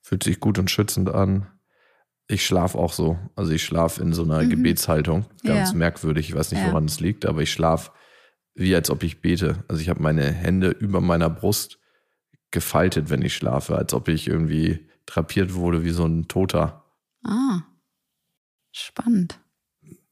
[0.00, 1.46] fühlt sich gut und schützend an.
[2.30, 3.18] Ich schlafe auch so.
[3.34, 4.50] Also ich schlafe in so einer mhm.
[4.50, 5.26] Gebetshaltung.
[5.42, 5.76] Ganz ja.
[5.76, 6.28] merkwürdig.
[6.28, 7.90] Ich weiß nicht, woran es liegt, aber ich schlafe
[8.54, 9.64] wie als ob ich bete.
[9.68, 11.78] Also ich habe meine Hände über meiner Brust
[12.50, 16.84] gefaltet, wenn ich schlafe, als ob ich irgendwie drapiert wurde wie so ein Toter.
[17.24, 17.62] Ah,
[18.70, 19.40] spannend.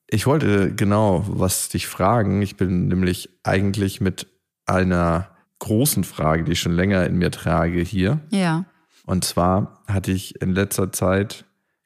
[0.08, 2.42] Ich wollte genau was dich fragen.
[2.42, 4.26] Ich bin nämlich eigentlich mit
[4.66, 8.20] einer großen Frage, die ich schon länger in mir trage hier.
[8.30, 8.64] Ja.
[9.04, 11.44] Und zwar hatte ich in letzter Zeit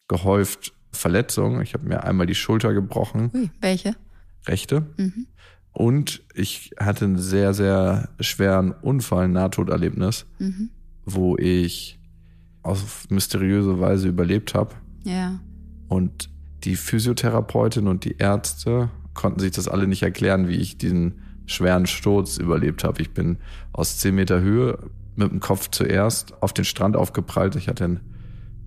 [0.09, 1.63] gehäuft Verletzungen.
[1.63, 3.31] Ich habe mir einmal die Schulter gebrochen.
[3.35, 3.97] Ui, welche?
[4.47, 4.87] Rechte.
[4.97, 5.27] Mhm.
[5.73, 10.71] Und ich hatte einen sehr, sehr schweren Unfall, ein Nahtoderlebnis, mhm.
[11.05, 11.99] wo ich
[12.63, 14.75] auf mysteriöse Weise überlebt habe.
[15.05, 15.41] Ja.
[15.89, 16.31] Und
[16.65, 21.87] die Physiotherapeutin und die Ärzte konnten sich das alle nicht erklären, wie ich diesen schweren
[21.87, 23.03] Sturz überlebt habe.
[23.03, 23.39] Ich bin
[23.73, 24.79] aus 10 Meter Höhe
[25.17, 27.57] mit dem Kopf zuerst auf den Strand aufgeprallt.
[27.57, 28.01] Ich hatte einen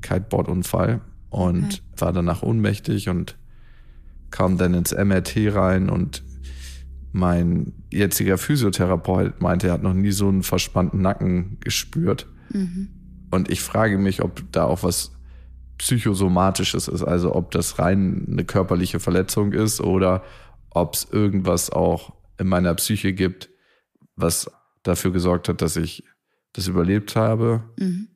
[0.02, 1.02] Kiteboard-Unfall
[1.36, 1.82] und okay.
[1.98, 3.38] war danach ohnmächtig und
[4.32, 6.24] kam dann ins MRT rein und
[7.12, 12.28] mein jetziger Physiotherapeut meinte, er hat noch nie so einen verspannten Nacken gespürt.
[12.54, 12.88] Mhm.
[13.32, 15.12] Und ich frage mich, ob da auch was
[15.78, 20.24] psychosomatisches ist, also ob das rein eine körperliche Verletzung ist oder
[20.70, 23.50] ob es irgendwas auch in meiner Psyche gibt,
[24.16, 24.50] was
[24.84, 26.06] dafür gesorgt hat, dass ich
[26.54, 28.08] das überlebt habe mhm.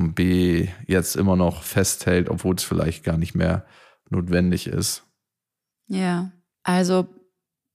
[0.00, 3.66] Und B jetzt immer noch festhält, obwohl es vielleicht gar nicht mehr
[4.08, 5.04] notwendig ist.
[5.88, 6.32] Ja,
[6.62, 7.06] also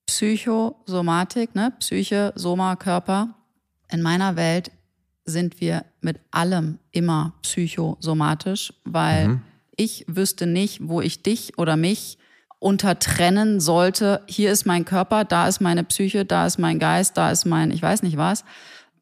[0.08, 1.74] Psychosomatik, ne?
[1.80, 3.36] Psyche, Soma, Körper.
[3.92, 4.72] In meiner Welt
[5.26, 9.42] sind wir mit allem immer psychosomatisch, weil mhm.
[9.76, 12.18] ich wüsste nicht, wo ich dich oder mich
[12.60, 14.22] untertrennen sollte.
[14.28, 17.70] Hier ist mein Körper, da ist meine Psyche, da ist mein Geist, da ist mein,
[17.72, 18.44] ich weiß nicht was.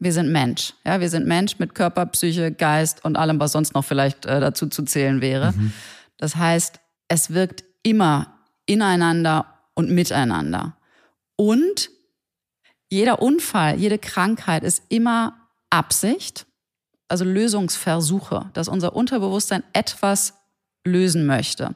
[0.03, 0.73] Wir sind Mensch.
[0.85, 4.41] Ja, wir sind Mensch mit Körper, Psyche, Geist und allem, was sonst noch vielleicht äh,
[4.41, 5.53] dazu zu zählen wäre.
[5.53, 5.71] Mhm.
[6.17, 10.75] Das heißt, es wirkt immer ineinander und miteinander.
[11.37, 11.89] Und
[12.89, 15.37] jeder Unfall, jede Krankheit ist immer
[15.69, 16.45] Absicht,
[17.07, 20.33] also Lösungsversuche, dass unser Unterbewusstsein etwas
[20.85, 21.75] lösen möchte.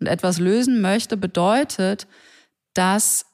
[0.00, 2.06] Und etwas lösen möchte bedeutet,
[2.74, 3.26] dass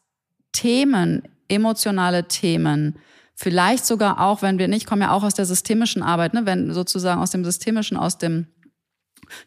[0.52, 2.98] Themen, emotionale Themen,
[3.34, 6.72] vielleicht sogar auch, wenn wir nicht, kommen ja auch aus der systemischen Arbeit, ne, wenn
[6.72, 8.46] sozusagen aus dem systemischen, aus dem,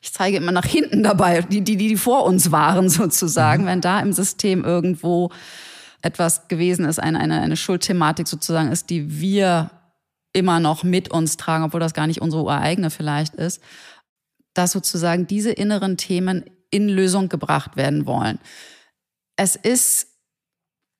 [0.02, 3.68] ich zeige immer nach hinten dabei, die, die, die vor uns waren sozusagen, mhm.
[3.68, 5.32] wenn da im System irgendwo
[6.02, 9.72] etwas gewesen ist, eine, eine, eine Schuldthematik sozusagen ist, die wir
[10.34, 13.62] immer noch mit uns tragen, obwohl das gar nicht unsere ureigene vielleicht ist,
[14.54, 18.40] dass sozusagen diese inneren Themen in Lösung gebracht werden wollen.
[19.38, 20.08] Es ist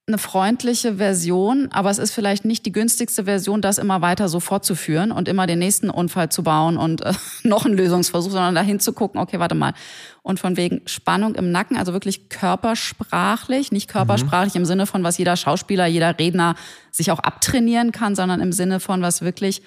[0.08, 4.40] eine freundliche Version, aber es ist vielleicht nicht die günstigste Version, das immer weiter so
[4.40, 7.14] fortzuführen und immer den nächsten Unfall zu bauen und äh,
[7.44, 9.74] noch einen Lösungsversuch, sondern dahin zu gucken, okay, warte mal.
[10.22, 14.62] Und von wegen Spannung im Nacken, also wirklich körpersprachlich, nicht körpersprachlich mhm.
[14.62, 16.54] im Sinne von, was jeder Schauspieler, jeder Redner
[16.92, 19.64] sich auch abtrainieren kann, sondern im Sinne von, was wirklich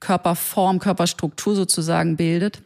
[0.00, 2.62] Körperform, Körperstruktur sozusagen bildet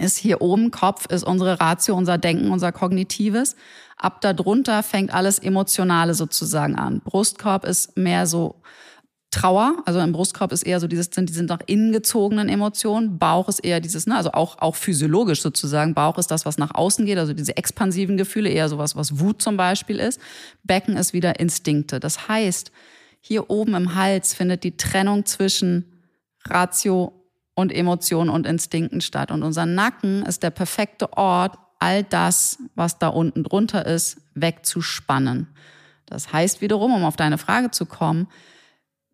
[0.00, 3.56] ist hier oben, Kopf ist unsere Ratio, unser Denken, unser Kognitives.
[3.96, 7.00] Ab da drunter fängt alles Emotionale sozusagen an.
[7.00, 8.62] Brustkorb ist mehr so
[9.30, 13.18] Trauer, also im Brustkorb ist eher so dieses, sind, die sind nach innen gezogenen Emotionen.
[13.18, 15.94] Bauch ist eher dieses, ne, also auch, auch physiologisch sozusagen.
[15.94, 19.42] Bauch ist das, was nach außen geht, also diese expansiven Gefühle, eher sowas, was Wut
[19.42, 20.20] zum Beispiel ist.
[20.62, 22.00] Becken ist wieder Instinkte.
[22.00, 22.72] Das heißt,
[23.20, 25.84] hier oben im Hals findet die Trennung zwischen
[26.44, 27.12] Ratio
[27.56, 29.32] und Emotionen und Instinkten statt.
[29.32, 35.48] Und unser Nacken ist der perfekte Ort, all das, was da unten drunter ist, wegzuspannen.
[36.04, 38.28] Das heißt wiederum, um auf deine Frage zu kommen,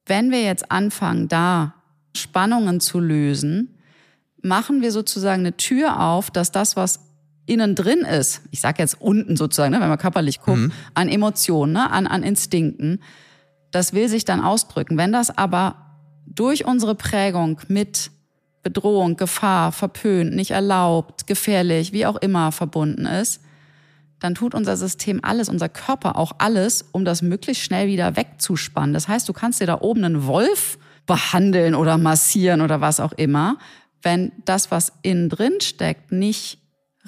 [0.06, 1.74] wenn wir jetzt anfangen, da
[2.14, 3.78] Spannungen zu lösen,
[4.42, 7.00] machen wir sozusagen eine Tür auf, dass das, was
[7.46, 10.72] innen drin ist, ich sage jetzt unten sozusagen, ne, wenn man körperlich guckt, mhm.
[10.94, 13.00] an Emotionen, ne, an, an Instinkten,
[13.70, 14.98] das will sich dann ausdrücken.
[14.98, 15.76] Wenn das aber
[16.26, 18.10] durch unsere Prägung mit
[18.62, 23.40] Bedrohung, Gefahr, verpönt, nicht erlaubt, gefährlich, wie auch immer verbunden ist,
[24.20, 28.94] dann tut unser System alles, unser Körper auch alles, um das möglichst schnell wieder wegzuspannen.
[28.94, 33.12] Das heißt, du kannst dir da oben einen Wolf behandeln oder massieren oder was auch
[33.12, 33.58] immer.
[34.00, 36.58] Wenn das, was innen drin steckt, nicht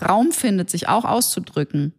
[0.02, 1.94] Raum findet, sich auch auszudrücken,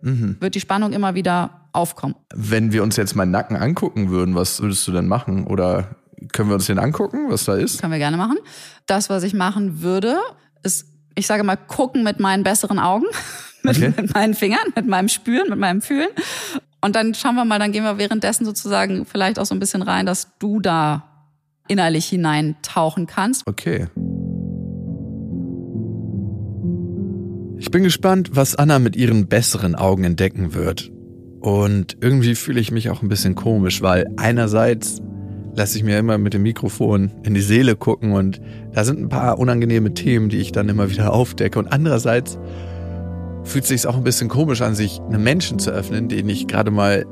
[0.00, 0.36] mhm.
[0.40, 2.14] wird die Spannung immer wieder aufkommen.
[2.34, 5.46] Wenn wir uns jetzt meinen Nacken angucken würden, was würdest du denn machen?
[5.46, 5.96] Oder
[6.32, 7.80] können wir uns den angucken, was da ist?
[7.80, 8.38] Können wir gerne machen.
[8.86, 10.16] Das, was ich machen würde,
[10.62, 13.06] ist, ich sage mal, gucken mit meinen besseren Augen,
[13.62, 13.92] mit, okay.
[13.96, 16.08] mit meinen Fingern, mit meinem Spüren, mit meinem Fühlen.
[16.80, 19.82] Und dann schauen wir mal, dann gehen wir währenddessen sozusagen vielleicht auch so ein bisschen
[19.82, 21.04] rein, dass du da
[21.66, 23.46] innerlich hineintauchen kannst.
[23.46, 23.86] Okay.
[27.58, 30.90] Ich bin gespannt, was Anna mit ihren besseren Augen entdecken wird.
[31.40, 35.00] Und irgendwie fühle ich mich auch ein bisschen komisch, weil einerseits
[35.56, 38.40] lasse ich mir immer mit dem Mikrofon in die Seele gucken und
[38.72, 41.58] da sind ein paar unangenehme Themen, die ich dann immer wieder aufdecke.
[41.58, 42.38] Und andererseits
[43.44, 46.48] fühlt es sich auch ein bisschen komisch an, sich einem Menschen zu öffnen, den ich
[46.48, 47.06] gerade mal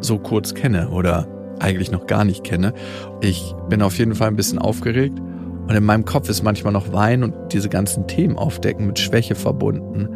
[0.00, 1.26] so kurz kenne oder
[1.58, 2.72] eigentlich noch gar nicht kenne.
[3.20, 6.92] Ich bin auf jeden Fall ein bisschen aufgeregt und in meinem Kopf ist manchmal noch
[6.92, 10.08] Wein und diese ganzen Themen aufdecken mit Schwäche verbunden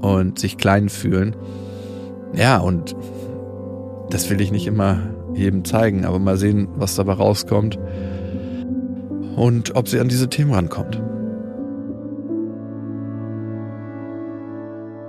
[0.00, 1.34] und sich klein fühlen.
[2.34, 2.94] Ja, und
[4.10, 7.78] das will ich nicht immer jedem zeigen, aber mal sehen, was dabei rauskommt
[9.36, 11.00] und ob sie an diese Themen rankommt.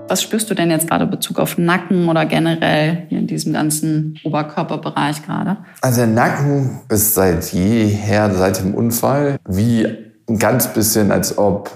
[0.10, 3.52] Was spürst du denn jetzt gerade in Bezug auf Nacken oder generell hier in diesem
[3.54, 5.58] ganzen Oberkörperbereich gerade?
[5.82, 9.86] Also der Nacken ist seit jeher, seit dem Unfall, wie
[10.30, 11.72] ein ganz bisschen, als ob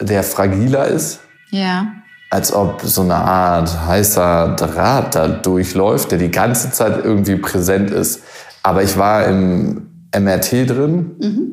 [0.00, 1.20] der fragiler ist.
[1.50, 1.92] Ja.
[2.30, 7.90] Als ob so eine Art heißer Draht da durchläuft, der die ganze Zeit irgendwie präsent
[7.90, 8.22] ist.
[8.62, 11.52] Aber ich war im MRT drin, mhm.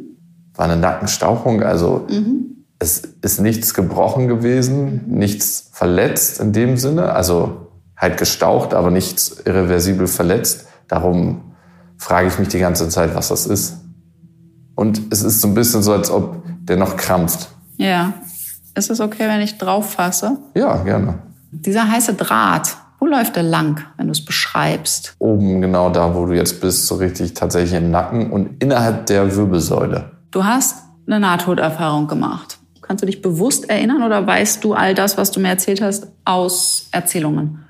[0.56, 2.64] war eine Nackenstauchung, also mhm.
[2.80, 9.38] es ist nichts gebrochen gewesen, nichts verletzt in dem Sinne, also halt gestaucht, aber nichts
[9.46, 10.68] irreversibel verletzt.
[10.88, 11.54] Darum
[11.98, 13.78] frage ich mich die ganze Zeit, was das ist.
[14.76, 17.50] Und es ist so ein bisschen so, als ob der noch krampft.
[17.78, 18.14] Ja.
[18.78, 20.38] Ist es okay, wenn ich drauf fasse?
[20.54, 21.16] Ja, gerne.
[21.50, 25.16] Dieser heiße Draht, wo läuft der lang, wenn du es beschreibst?
[25.18, 29.36] Oben genau da, wo du jetzt bist, so richtig tatsächlich im Nacken und innerhalb der
[29.36, 30.12] Wirbelsäule.
[30.30, 32.60] Du hast eine Nahtoderfahrung gemacht.
[32.84, 36.10] Kannst du dich bewusst erinnern oder weißt du all das, was du mir erzählt hast,
[36.24, 37.66] aus Erzählungen?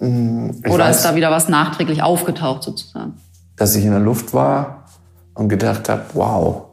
[0.00, 3.14] Mm, ich oder weiß, ist da wieder was nachträglich aufgetaucht sozusagen?
[3.54, 4.86] Dass ich in der Luft war
[5.34, 6.71] und gedacht habe, wow,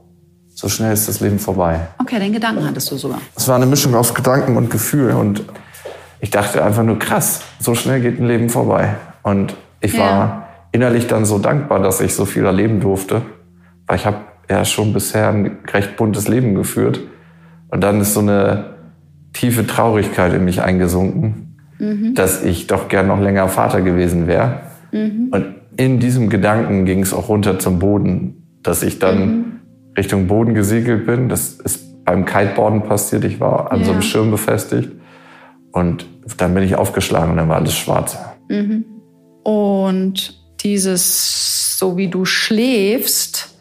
[0.60, 1.80] so schnell ist das Leben vorbei.
[2.00, 3.22] Okay, den Gedanken hattest du sogar.
[3.34, 5.45] Es war eine Mischung aus Gedanken und Gefühl und
[6.19, 8.95] ich dachte einfach nur krass, so schnell geht ein Leben vorbei.
[9.24, 10.00] Und ich Ja.
[10.02, 13.22] war innerlich dann so dankbar, dass ich so viel erleben durfte,
[13.88, 14.17] weil ich habe
[14.50, 17.00] ja schon bisher ein recht buntes Leben geführt
[17.69, 18.65] und dann ist so eine
[19.32, 21.56] tiefe Traurigkeit in mich eingesunken,
[22.15, 24.60] dass ich doch gern noch länger Vater gewesen wäre.
[24.91, 29.59] Und in diesem Gedanken ging es auch runter zum Boden, dass ich dann
[29.99, 31.29] Richtung Boden gesegelt bin.
[31.29, 33.23] Das ist beim Kiteboarden passiert.
[33.25, 34.07] Ich war an so einem Ja.
[34.07, 34.91] Schirm befestigt.
[35.71, 36.05] Und
[36.38, 38.17] dann bin ich aufgeschlagen und dann war alles schwarz.
[39.43, 43.55] Und dieses, so wie du schläfst,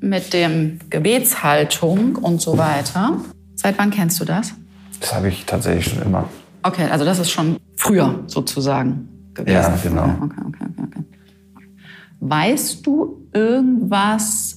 [0.00, 3.20] mit dem Gebetshaltung und so weiter.
[3.54, 4.52] Seit wann kennst du das?
[5.00, 6.28] Das habe ich tatsächlich schon immer.
[6.62, 9.54] Okay, also das ist schon früher sozusagen gewesen.
[9.54, 10.04] Ja, genau.
[10.22, 11.04] Okay, okay, okay, okay.
[12.20, 14.53] Weißt du irgendwas,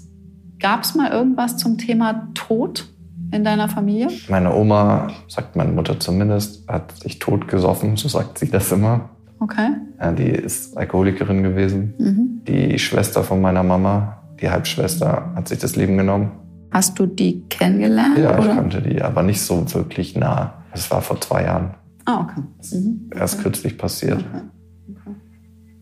[0.59, 2.87] gab es mal irgendwas zum Thema Tod
[3.31, 4.07] in deiner Familie?
[4.29, 9.09] Meine Oma, sagt meine Mutter zumindest, hat sich tot gesoffen, so sagt sie das immer.
[9.39, 9.69] Okay.
[9.99, 11.93] Ja, die ist Alkoholikerin gewesen.
[11.99, 12.41] Mhm.
[12.47, 16.31] Die Schwester von meiner Mama, die Halbschwester, hat sich das Leben genommen.
[16.71, 18.17] Hast du die kennengelernt?
[18.17, 18.55] Ja, ich oder?
[18.55, 20.53] kannte die, aber nicht so wirklich nah.
[20.71, 21.75] Das war vor zwei Jahren.
[22.05, 22.41] Ah, okay.
[22.75, 23.09] Mhm.
[23.13, 24.23] Erst kürzlich passiert.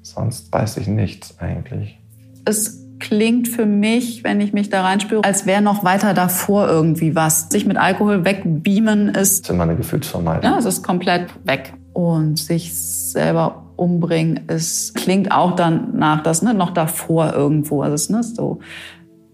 [0.01, 1.99] Sonst weiß ich nichts eigentlich.
[2.45, 7.15] es klingt für mich, wenn ich mich da reinspüre, als wäre noch weiter davor irgendwie
[7.15, 7.49] was.
[7.49, 10.43] Sich mit Alkohol wegbeamen ist, Das ist immer eine Gefühlsvermeidung.
[10.43, 11.73] ja, es ist komplett weg.
[11.93, 17.81] Und sich selber umbringen, es klingt auch dann nach, das ne, noch davor irgendwo.
[17.81, 18.59] Also es ist ne, so.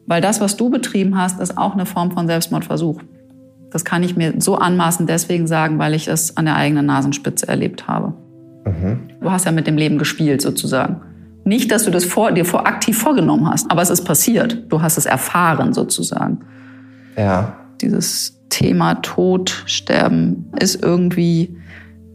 [0.08, 3.02] Weil das, was du betrieben hast, ist auch eine Form von Selbstmordversuch.
[3.72, 7.48] Das kann ich mir so anmaßen deswegen sagen, weil ich es an der eigenen Nasenspitze
[7.48, 8.14] erlebt habe.
[9.22, 11.02] Du hast ja mit dem Leben gespielt sozusagen.
[11.44, 14.66] Nicht, dass du das vor, dir vor, aktiv vorgenommen hast, aber es ist passiert.
[14.70, 16.42] Du hast es erfahren sozusagen.
[17.18, 21.58] Ja, Dieses Thema Tod, Sterben ist irgendwie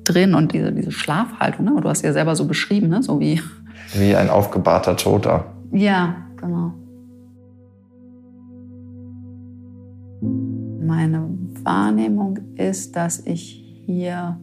[0.05, 1.81] drin und diese, diese Schlafhaltung, ne?
[1.81, 3.03] du hast ja selber so beschrieben, ne?
[3.03, 3.43] so wie.
[3.95, 5.47] wie ein aufgebahrter Toter.
[5.73, 6.73] Ja, genau.
[10.87, 11.29] Meine
[11.65, 14.39] Wahrnehmung ist, dass ich hier,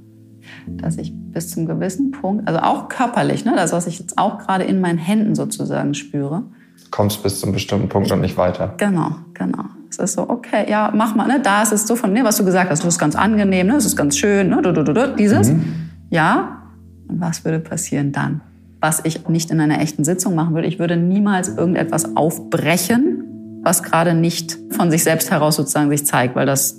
[0.68, 4.40] dass ich bis zum gewissen Punkt, also auch körperlich, ne, das, was ich jetzt auch
[4.40, 6.44] gerade in meinen Händen sozusagen spüre.
[6.92, 8.76] Kommst bis zum bestimmten Punkt und nicht weiter.
[8.78, 9.66] Genau, genau.
[9.90, 12.38] Es ist so, okay, ja, mach mal, ne, da ist es so von mir, was
[12.38, 14.84] du gesagt hast, das ist ganz angenehm, ne, das ist ganz schön, ne, du, du,
[14.84, 15.52] du, du, dieses.
[16.10, 16.64] Ja.
[17.08, 18.42] Und was würde passieren dann?
[18.80, 23.82] Was ich nicht in einer echten Sitzung machen würde, ich würde niemals irgendetwas aufbrechen, was
[23.82, 26.78] gerade nicht von sich selbst heraus sozusagen sich zeigt, weil das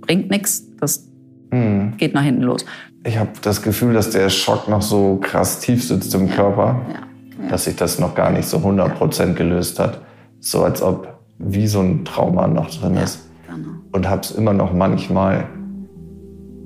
[0.00, 1.09] bringt nichts, das
[1.52, 1.94] Hm.
[1.96, 2.64] geht nach hinten los.
[3.04, 7.48] Ich habe das Gefühl, dass der Schock noch so krass tief sitzt im Körper, Ja.
[7.50, 10.00] dass sich das noch gar nicht so 100% gelöst hat.
[10.40, 11.08] So als ob
[11.38, 13.26] wie so ein Trauma noch drin ist.
[13.48, 13.68] Genau.
[13.92, 15.44] Und habe es immer noch manchmal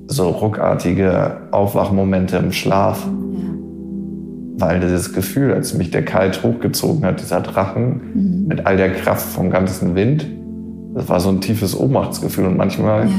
[0.07, 3.07] so ruckartige Aufwachmomente im Schlaf.
[4.57, 9.25] Weil dieses Gefühl, als mich der Kalt hochgezogen hat, dieser Drachen mit all der Kraft
[9.27, 10.25] vom ganzen Wind,
[10.93, 12.45] das war so ein tiefes Ohnmachtsgefühl.
[12.45, 13.13] Und manchmal, Ja.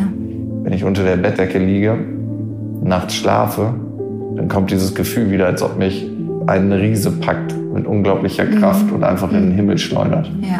[0.66, 1.96] Wenn ich unter der Bettdecke liege,
[2.82, 3.72] nachts schlafe,
[4.34, 6.10] dann kommt dieses Gefühl wieder, als ob mich
[6.48, 10.28] ein Riese packt mit unglaublicher Kraft und einfach in den Himmel schleudert.
[10.40, 10.58] Ja.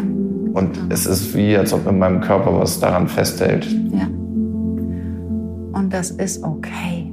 [0.53, 3.67] Und es ist wie, als ob in meinem Körper was daran festhält.
[3.91, 4.07] Ja.
[5.77, 7.11] Und das ist okay,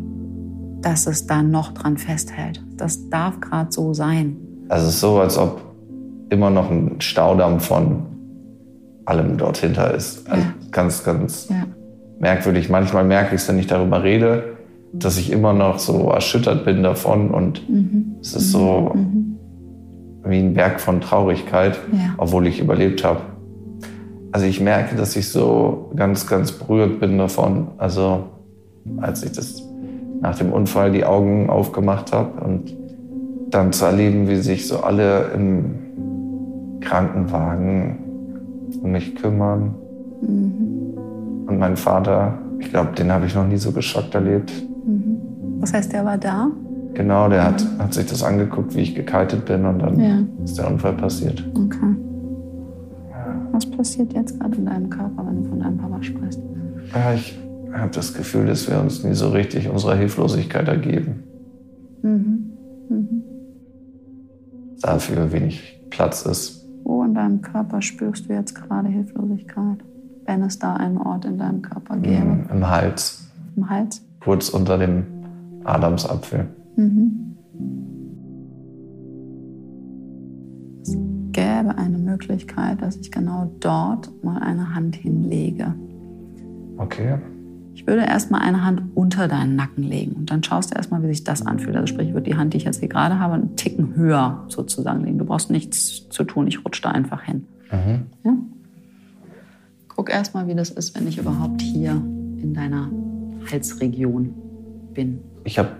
[0.80, 2.64] dass es da noch dran festhält.
[2.76, 4.36] Das darf gerade so sein.
[4.68, 5.60] Also es ist so, als ob
[6.30, 8.04] immer noch ein Staudamm von
[9.04, 10.30] allem dort hinter ist.
[10.30, 10.54] Also Ja.
[10.70, 11.66] ganz, ganz Ja.
[12.18, 12.68] Merkwürdig.
[12.68, 14.54] Manchmal merke ich es, wenn ich darüber rede,
[14.92, 18.16] dass ich immer noch so erschüttert bin davon und mhm.
[18.20, 19.36] es ist so mhm.
[20.24, 22.14] wie ein Berg von Traurigkeit, ja.
[22.16, 23.20] obwohl ich überlebt habe.
[24.30, 27.68] Also ich merke, dass ich so ganz, ganz berührt bin davon.
[27.78, 28.24] Also
[28.98, 29.62] als ich das
[30.20, 32.74] nach dem Unfall die Augen aufgemacht habe und
[33.50, 37.98] dann zu erleben, wie sich so alle im Krankenwagen
[38.82, 39.74] um mich kümmern.
[40.20, 40.83] Mhm.
[41.46, 44.52] Und mein Vater, ich glaube, den habe ich noch nie so geschockt erlebt.
[44.86, 45.18] Mhm.
[45.60, 46.50] Was heißt, der war da?
[46.94, 50.18] Genau, der hat, hat sich das angeguckt, wie ich gekaltet bin und dann ja.
[50.44, 51.44] ist der Unfall passiert.
[51.54, 51.96] Okay.
[53.50, 56.40] Was passiert jetzt gerade in deinem Körper, wenn du von deinem Papa sprichst?
[56.94, 57.38] Ja, ich
[57.72, 61.24] habe das Gefühl, dass wir uns nie so richtig unserer Hilflosigkeit ergeben.
[62.02, 62.50] Mhm.
[62.88, 63.22] Mhm.
[64.80, 66.64] Dafür wenig Platz ist.
[66.84, 69.78] Wo in deinem Körper spürst du jetzt gerade Hilflosigkeit?
[70.26, 72.24] Wenn es da einen Ort in deinem Körper gäbe?
[72.24, 73.30] Mhm, Im Hals.
[73.56, 74.04] Im Hals?
[74.20, 75.04] Kurz unter dem
[75.64, 76.46] Adamsapfel.
[76.76, 77.36] Mhm.
[80.82, 80.96] Es
[81.32, 85.74] gäbe eine Möglichkeit, dass ich genau dort mal eine Hand hinlege.
[86.78, 87.18] Okay.
[87.74, 91.08] Ich würde erstmal eine Hand unter deinen Nacken legen und dann schaust du erstmal, wie
[91.08, 91.74] sich das anfühlt.
[91.74, 94.44] Also sprich, ich würde die Hand, die ich jetzt hier gerade habe, einen Ticken höher
[94.48, 95.18] sozusagen legen.
[95.18, 97.46] Du brauchst nichts zu tun, ich rutsche da einfach hin.
[97.72, 98.06] Mhm.
[98.24, 98.32] Ja?
[99.96, 102.90] Guck erstmal, wie das ist, wenn ich überhaupt hier in deiner
[103.50, 104.34] Halsregion
[104.92, 105.20] bin.
[105.44, 105.70] Ich habe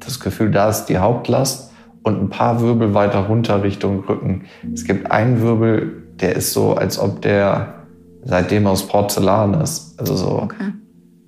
[0.00, 4.44] das Gefühl, da ist die Hauptlast und ein paar Wirbel weiter runter Richtung Rücken.
[4.72, 7.74] Es gibt einen Wirbel, der ist so, als ob der
[8.22, 9.98] seitdem aus Porzellan ist.
[9.98, 10.42] Also so.
[10.42, 10.72] Okay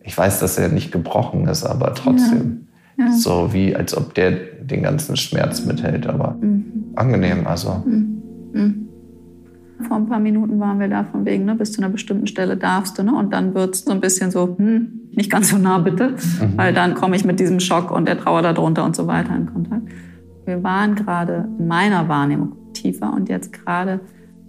[0.09, 2.67] ich weiß, dass er nicht gebrochen ist, aber trotzdem.
[2.97, 3.05] Ja.
[3.05, 3.13] Ja.
[3.13, 6.93] So wie, als ob der den ganzen Schmerz mithält, aber mhm.
[6.97, 7.83] angenehm, also.
[7.87, 8.23] Mhm.
[8.53, 8.88] Mhm.
[9.89, 12.59] Vor ein paar Minuten waren wir da von wegen, ne, bis zu einer bestimmten Stelle
[12.59, 13.15] darfst du, ne?
[13.15, 16.57] Und dann wird es so ein bisschen so, hm, nicht ganz so nah bitte, mhm.
[16.57, 19.47] weil dann komme ich mit diesem Schock und der Trauer darunter und so weiter in
[19.47, 19.89] Kontakt.
[20.45, 24.01] Wir waren gerade in meiner Wahrnehmung tiefer und jetzt gerade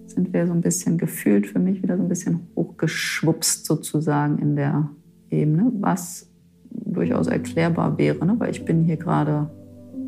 [0.07, 4.55] sind wir so ein bisschen gefühlt für mich wieder so ein bisschen hochgeschwupst sozusagen in
[4.55, 4.89] der
[5.29, 6.29] Ebene, was
[6.69, 8.35] durchaus erklärbar wäre, ne?
[8.37, 9.49] weil ich bin hier gerade,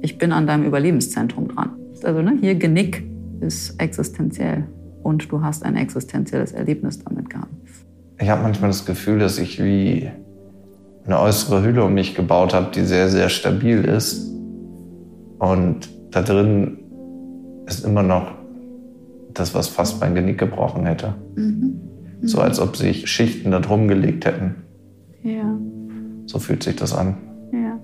[0.01, 1.71] ich bin an deinem Überlebenszentrum dran.
[2.03, 3.03] Also ne, hier Genick
[3.39, 4.67] ist existenziell
[5.03, 7.51] und du hast ein existenzielles Erlebnis damit gehabt.
[8.19, 10.11] Ich habe manchmal das Gefühl, dass ich wie
[11.05, 14.31] eine äußere Hülle um mich gebaut habe, die sehr, sehr stabil ist.
[15.39, 16.79] Und da drin
[17.65, 18.33] ist immer noch
[19.33, 21.15] das, was fast mein Genick gebrochen hätte.
[21.35, 21.79] Mhm.
[22.21, 22.27] Mhm.
[22.27, 24.55] So als ob sich Schichten da drum gelegt hätten.
[25.23, 25.57] Ja.
[26.25, 27.17] So fühlt sich das an.
[27.51, 27.79] Ja.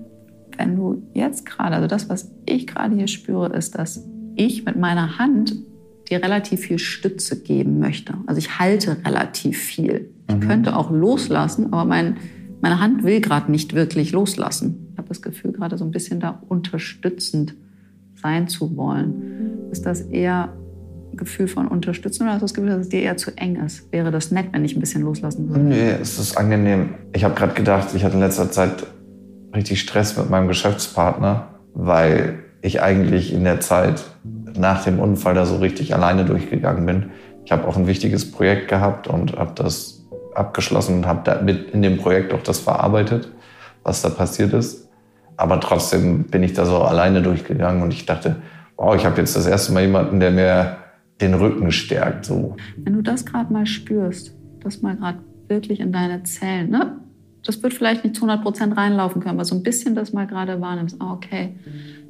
[0.56, 4.04] Wenn du jetzt gerade, also das, was ich gerade hier spüre, ist, dass
[4.36, 5.56] ich mit meiner Hand
[6.08, 8.14] dir relativ viel Stütze geben möchte.
[8.26, 10.10] Also ich halte relativ viel.
[10.28, 10.40] Ich mhm.
[10.40, 12.16] könnte auch loslassen, aber mein,
[12.60, 14.88] meine Hand will gerade nicht wirklich loslassen.
[14.92, 17.54] Ich habe das Gefühl, gerade so ein bisschen da unterstützend
[18.14, 19.70] sein zu wollen.
[19.70, 20.52] Ist das eher
[21.14, 23.92] Gefühl von Unterstützung oder hast du das Gefühl, dass es dir eher zu eng ist?
[23.92, 25.60] Wäre das nett, wenn ich ein bisschen loslassen würde?
[25.60, 26.90] Nee, es ist angenehm.
[27.12, 28.86] Ich habe gerade gedacht, ich hatte in letzter Zeit
[29.54, 34.04] richtig Stress mit meinem Geschäftspartner, weil ich eigentlich in der Zeit
[34.58, 37.10] nach dem Unfall da so richtig alleine durchgegangen bin.
[37.44, 41.82] Ich habe auch ein wichtiges Projekt gehabt und habe das abgeschlossen und habe mit in
[41.82, 43.32] dem Projekt auch das verarbeitet,
[43.82, 44.88] was da passiert ist.
[45.36, 48.36] Aber trotzdem bin ich da so alleine durchgegangen und ich dachte,
[48.76, 50.76] wow, ich habe jetzt das erste Mal jemanden, der mir
[51.20, 52.24] den Rücken stärkt.
[52.24, 52.56] So.
[52.76, 56.98] Wenn du das gerade mal spürst, das mal gerade wirklich in deine Zellen, ne?
[57.44, 60.26] das wird vielleicht nicht zu 100 Prozent reinlaufen können, aber so ein bisschen das mal
[60.26, 60.96] gerade wahrnimmst.
[61.00, 61.54] Ah, okay,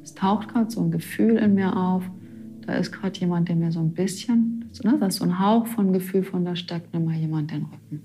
[0.03, 2.03] es taucht gerade so ein Gefühl in mir auf.
[2.69, 5.65] Da ist gerade jemand, der mir so ein bisschen, ne, das ist so ein Hauch
[5.65, 8.03] von Gefühl von, da stärkt mir mal jemand den Rücken.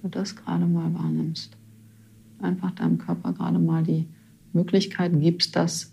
[0.00, 1.56] Wenn du das gerade mal wahrnimmst,
[2.40, 4.06] einfach deinem Körper gerade mal die
[4.52, 5.92] Möglichkeit gibst, dass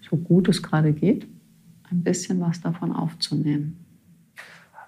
[0.00, 1.28] so gut es gerade geht,
[1.90, 3.76] ein bisschen was davon aufzunehmen?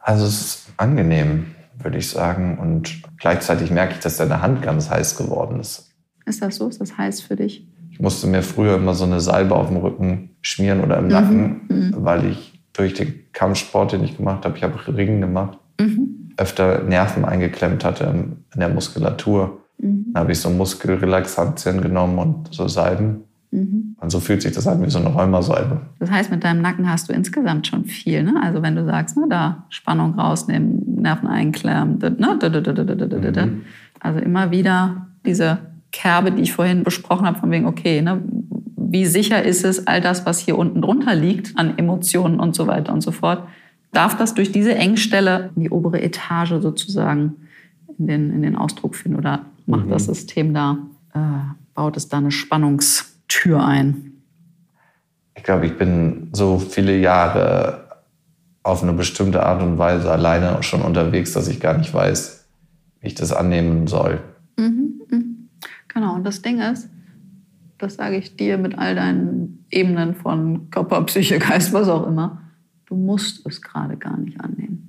[0.01, 2.57] Also es ist angenehm, würde ich sagen.
[2.57, 5.95] Und gleichzeitig merke ich, dass deine Hand ganz heiß geworden ist.
[6.25, 6.67] Ist das so?
[6.67, 7.69] Ist das heiß für dich?
[7.99, 11.11] Ich musste mir früher immer so eine Salbe auf dem Rücken schmieren oder im mhm.
[11.11, 11.95] Nacken, mhm.
[11.99, 16.31] weil ich durch den Kampfsport, den ich gemacht habe, ich habe Ringen gemacht, mhm.
[16.37, 19.65] öfter Nerven eingeklemmt hatte in der Muskulatur.
[19.79, 20.13] Mhm.
[20.13, 23.25] Dann habe ich so Muskelrelaxantien genommen und so Salben.
[23.51, 23.97] Mhm.
[24.01, 25.81] Und so fühlt sich das an wie so eine Rheumasalbe.
[25.99, 28.23] Das heißt, mit deinem Nacken hast du insgesamt schon viel.
[28.23, 28.35] Ne?
[28.41, 32.39] Also wenn du sagst, ne, da Spannung rausnehmen, Nerven einklemmen, ne?
[33.99, 35.59] Also immer wieder diese
[35.93, 38.21] Kerbe, die ich vorhin besprochen habe, von wegen, okay, ne,
[38.77, 42.67] wie sicher ist es, all das, was hier unten drunter liegt, an Emotionen und so
[42.67, 43.43] weiter und so fort,
[43.93, 47.37] darf das durch diese Engstelle in die obere Etage sozusagen
[47.99, 49.91] in den, in den Ausdruck finden oder macht Mhm.
[49.91, 50.79] das System da,
[51.15, 51.19] äh,
[51.75, 54.13] baut es da eine Spannungstür ein?
[55.37, 57.89] Ich glaube, ich bin so viele Jahre
[58.63, 62.45] auf eine bestimmte Art und Weise alleine schon unterwegs, dass ich gar nicht weiß,
[63.01, 64.21] wie ich das annehmen soll.
[65.89, 66.91] Genau, und das Ding ist,
[67.79, 72.43] das sage ich dir mit all deinen Ebenen von Körper, Psyche, Geist, was auch immer,
[72.87, 74.89] du musst es gerade gar nicht annehmen.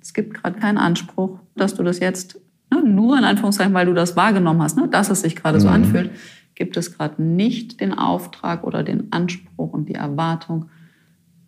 [0.00, 2.40] Es gibt gerade keinen Anspruch, dass du das jetzt,
[2.70, 5.68] ne, nur in Anführungszeichen, weil du das wahrgenommen hast, ne, dass es sich gerade so
[5.68, 6.10] anfühlt,
[6.54, 10.66] gibt es gerade nicht den Auftrag oder den Anspruch und die Erwartung,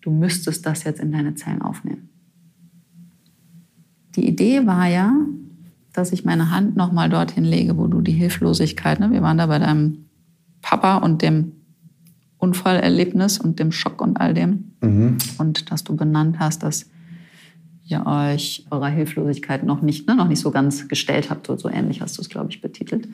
[0.00, 2.08] du müsstest das jetzt in deine Zellen aufnehmen.
[4.16, 5.12] Die Idee war ja,
[5.92, 9.46] dass ich meine Hand nochmal dorthin lege, wo du die Hilflosigkeit, ne, wir waren da
[9.46, 10.06] bei deinem
[10.62, 11.52] Papa und dem
[12.38, 14.72] Unfallerlebnis und dem Schock und all dem.
[15.38, 16.88] Und dass du benannt hast, dass
[17.84, 21.48] ihr euch eurer Hilflosigkeit noch nicht, ne, noch nicht so ganz gestellt habt.
[21.48, 23.08] So, so ähnlich hast du es, glaube ich, betitelt.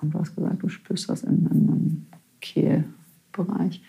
[0.00, 2.06] Und du hast gesagt, du spürst das in, in einem
[2.40, 3.82] Kehlbereich.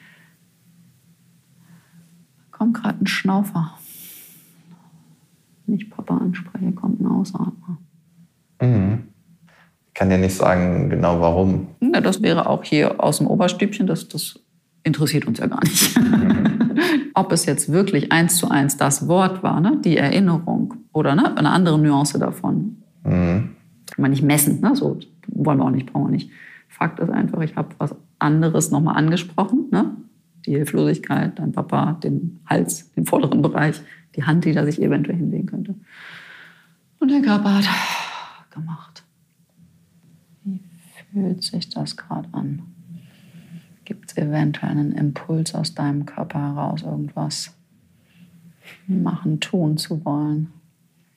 [2.52, 3.78] Da kommt gerade ein Schnaufer.
[5.72, 7.78] Wenn ich Papa anspreche, kommt ein Ausatmer.
[8.60, 11.68] Ich kann dir nicht sagen genau warum.
[11.80, 14.38] Ja, das wäre auch hier aus dem Oberstübchen, das, das
[14.84, 15.98] interessiert uns ja gar nicht.
[17.14, 19.80] Ob es jetzt wirklich eins zu eins das Wort war, ne?
[19.82, 21.38] die Erinnerung oder ne?
[21.38, 22.84] eine andere Nuance davon.
[23.06, 23.56] Kann
[23.98, 24.76] man nicht messen, ne?
[24.76, 26.32] so wollen wir auch nicht, brauchen wir nicht.
[26.68, 29.68] Fakt ist einfach, ich habe was anderes nochmal angesprochen.
[29.72, 29.96] Ne?
[30.46, 33.82] Die Hilflosigkeit, dein Papa, den Hals, den vorderen Bereich,
[34.16, 35.76] die Hand, die da sich eventuell hinlegen könnte.
[37.00, 39.04] Und der Körper hat gemacht.
[40.44, 40.60] Wie
[41.12, 42.62] fühlt sich das gerade an?
[43.86, 47.54] Gibt es eventuell einen Impuls aus deinem Körper heraus, irgendwas
[48.88, 50.52] machen, tun zu wollen?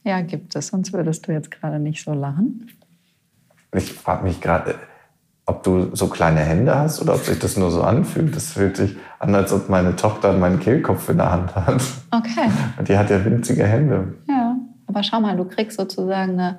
[0.03, 2.71] Ja, gibt es, sonst würdest du jetzt gerade nicht so lachen.
[3.73, 4.79] Ich frage mich gerade,
[5.47, 8.35] ob du so kleine Hände hast oder ob sich das nur so anfühlt.
[8.35, 11.83] Das fühlt sich an, als ob meine Tochter meinen Kehlkopf in der Hand hat.
[12.11, 14.15] Okay, Und die hat ja winzige Hände.
[14.29, 14.57] ja.
[14.87, 16.59] Aber schau mal, du kriegst sozusagen eine,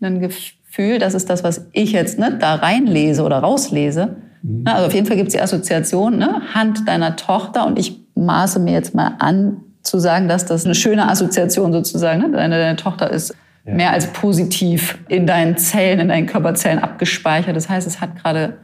[0.00, 4.16] ein Gefühl, das ist das, was ich jetzt ne, da reinlese oder rauslese.
[4.42, 6.42] Na, also auf jeden Fall gibt es die Assoziation, ne?
[6.54, 10.74] Hand deiner Tochter und ich maße mir jetzt mal an, zu sagen, dass das eine
[10.74, 12.30] schöne Assoziation sozusagen, ne?
[12.30, 13.34] deine, deine Tochter ist
[13.64, 17.54] mehr als positiv in deinen Zellen, in deinen Körperzellen abgespeichert.
[17.54, 18.58] Das heißt, es hat gerade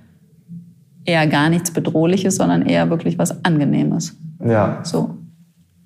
[1.05, 4.17] eher gar nichts Bedrohliches, sondern eher wirklich was Angenehmes.
[4.45, 5.15] Ja, So.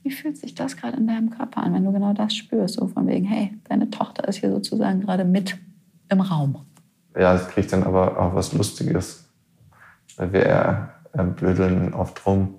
[0.04, 2.74] Wie fühlt sich das gerade in deinem Körper an, wenn du genau das spürst?
[2.74, 5.56] So von wegen, hey, deine Tochter ist hier sozusagen gerade mit
[6.08, 6.56] im Raum.
[7.16, 9.28] ja, es kriegt dann aber auch was Lustiges.
[10.16, 12.54] Weil wir eher äh, blödeln oft rum.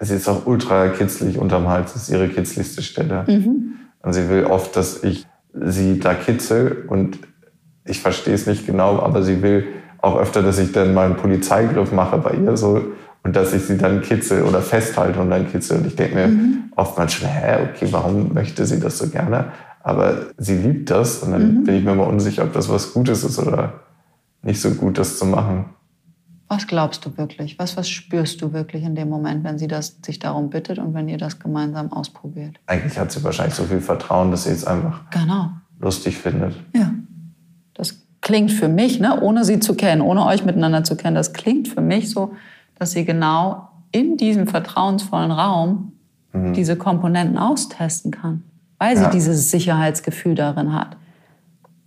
[0.00, 3.24] Sie ist auch ultra kitzlig unterm Hals, das ist ihre kitzligste Stelle.
[4.02, 7.18] Und sie will oft, dass ich sie da kitzel und
[7.84, 9.66] ich verstehe es nicht genau, aber sie will
[9.98, 12.82] auch öfter, dass ich dann mal einen Polizeigriff mache bei ihr so
[13.22, 15.78] und dass ich sie dann kitzel oder festhalte und dann kitzel.
[15.78, 16.30] Und ich denke mir
[16.76, 19.52] oftmals schon, hä, okay, warum möchte sie das so gerne?
[19.82, 23.24] Aber sie liebt das und dann bin ich mir mal unsicher, ob das was Gutes
[23.24, 23.80] ist oder
[24.42, 25.66] nicht so gut, das zu machen.
[26.52, 27.60] Was glaubst du wirklich?
[27.60, 30.94] Was, was spürst du wirklich in dem Moment, wenn sie das, sich darum bittet und
[30.94, 32.56] wenn ihr das gemeinsam ausprobiert?
[32.66, 35.50] Eigentlich hat sie wahrscheinlich so viel Vertrauen, dass sie es einfach Genau.
[35.78, 36.56] lustig findet.
[36.74, 36.90] Ja.
[37.74, 41.32] Das klingt für mich, ne, ohne sie zu kennen, ohne euch miteinander zu kennen, das
[41.32, 42.34] klingt für mich so,
[42.80, 45.92] dass sie genau in diesem vertrauensvollen Raum
[46.32, 48.42] diese Komponenten austesten kann,
[48.78, 49.10] weil sie Ja.
[49.10, 50.96] dieses Sicherheitsgefühl darin hat.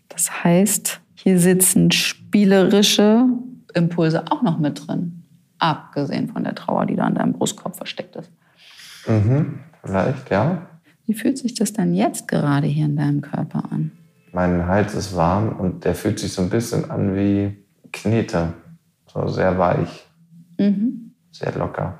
[0.07, 3.26] Das heißt, hier sitzen spielerische
[3.74, 5.24] Impulse auch noch mit drin,
[5.59, 8.32] abgesehen von der Trauer, die da an deinem Brustkorb versteckt ist.
[9.07, 10.67] Mhm, vielleicht, ja.
[11.05, 13.91] Wie fühlt sich das denn jetzt gerade hier in deinem Körper an?
[14.32, 17.57] Mein Hals ist warm und der fühlt sich so ein bisschen an wie
[17.91, 18.53] Knete.
[19.13, 20.07] So sehr weich,
[21.32, 21.99] sehr locker.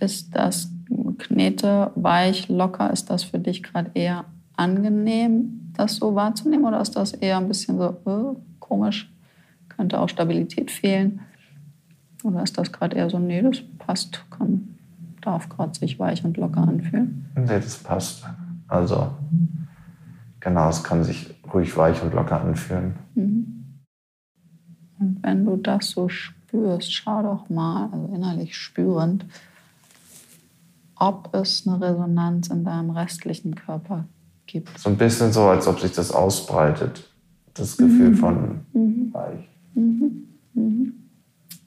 [0.00, 0.70] Ist das
[1.18, 2.92] Knete, weich, locker?
[2.92, 6.66] Ist das für dich gerade eher angenehm, das so wahrzunehmen?
[6.66, 9.12] Oder ist das eher ein bisschen so äh, komisch?
[9.78, 11.20] Könnte auch Stabilität fehlen?
[12.24, 14.74] Oder ist das gerade eher so, nee, das passt, kann,
[15.20, 17.26] darf gerade sich weich und locker anfühlen?
[17.36, 18.24] Nee, das passt.
[18.66, 19.12] Also,
[20.40, 22.94] genau, es kann sich ruhig weich und locker anfühlen.
[24.98, 29.26] Und wenn du das so spürst, schau doch mal, also innerlich spürend,
[30.96, 34.06] ob es eine Resonanz in deinem restlichen Körper
[34.48, 34.76] gibt.
[34.76, 37.08] So ein bisschen so, als ob sich das ausbreitet.
[37.54, 38.66] Das Gefühl von
[39.12, 39.48] weich.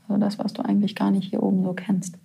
[0.08, 2.18] Also das, was du eigentlich gar nicht hier oben so kennst.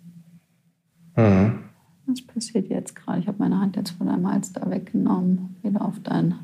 [1.16, 1.60] Mhm.
[2.06, 3.20] Was passiert jetzt gerade?
[3.20, 6.34] Ich habe meine Hand jetzt von deinem Hals da weggenommen, wieder auf dein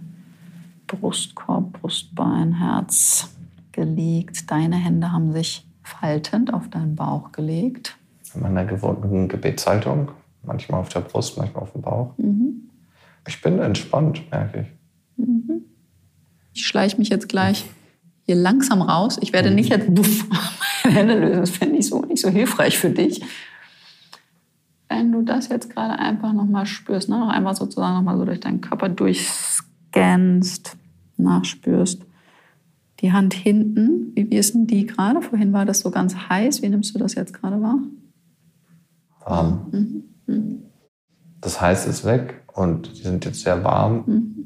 [0.87, 3.35] Brustkorb, Brustbein, Herz
[3.71, 4.51] gelegt.
[4.51, 7.97] Deine Hände haben sich faltend auf deinen Bauch gelegt.
[8.35, 10.11] In meiner gewohnten Gebetshaltung,
[10.43, 12.17] manchmal auf der Brust, manchmal auf dem Bauch.
[12.19, 12.71] Mhm.
[13.27, 15.25] Ich bin entspannt, merke ich.
[15.25, 15.65] Mhm.
[16.53, 17.65] Ich schleiche mich jetzt gleich
[18.25, 19.19] hier langsam raus.
[19.21, 20.27] Ich werde nicht jetzt buff,
[20.85, 21.41] meine Hände lösen.
[21.41, 23.23] Das fände ich so nicht so hilfreich für dich.
[24.89, 27.19] Wenn du das jetzt gerade einfach nochmal spürst, ne?
[27.19, 30.77] noch einmal sozusagen nochmal so durch deinen Körper durchscannst,
[31.17, 32.03] nachspürst.
[33.01, 35.23] Die Hand hinten, wie, wie ist denn die gerade?
[35.23, 36.63] Vorhin war das so ganz heiß.
[36.63, 37.79] Wie nimmst du das jetzt gerade wahr?
[39.25, 39.67] Warm.
[39.73, 40.05] Mhm.
[40.27, 40.63] Mhm.
[41.41, 44.05] Das heiß ist weg und die sind jetzt sehr warm.
[44.07, 44.42] Mhm.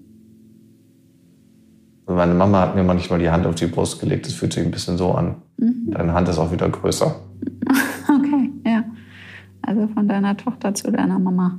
[2.07, 4.27] Meine Mama hat mir manchmal die Hand auf die Brust gelegt.
[4.27, 5.37] Das fühlt sich ein bisschen so an.
[5.57, 5.91] Mhm.
[5.91, 7.15] Deine Hand ist auch wieder größer.
[8.09, 8.85] Okay, ja.
[9.63, 11.59] Also von deiner Tochter zu deiner Mama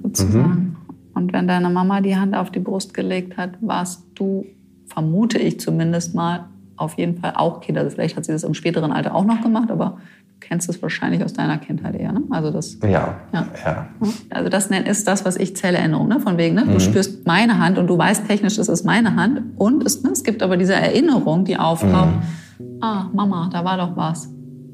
[0.00, 0.48] sozusagen.
[0.48, 0.76] Mhm.
[1.12, 4.46] Und wenn deine Mama die Hand auf die Brust gelegt hat, warst du,
[4.86, 6.46] vermute ich zumindest mal,
[6.76, 7.76] auf jeden Fall auch Kind.
[7.76, 9.98] Also vielleicht hat sie das im späteren Alter auch noch gemacht, aber
[10.40, 12.22] kennst es wahrscheinlich aus deiner Kindheit eher, ne?
[12.30, 12.78] Also das.
[12.82, 13.20] Ja.
[13.32, 13.46] ja.
[13.64, 13.88] ja.
[14.30, 16.20] Also das ist das, was ich Zellerinnerung, ne?
[16.20, 16.64] Von wegen, ne?
[16.64, 16.80] Du mhm.
[16.80, 19.42] spürst meine Hand und du weißt technisch, es ist meine Hand.
[19.56, 20.10] Und es, ne?
[20.12, 22.16] es gibt aber diese Erinnerung, die auftaucht.
[22.58, 22.66] Mhm.
[22.80, 24.28] Ah, Mama, da war doch was.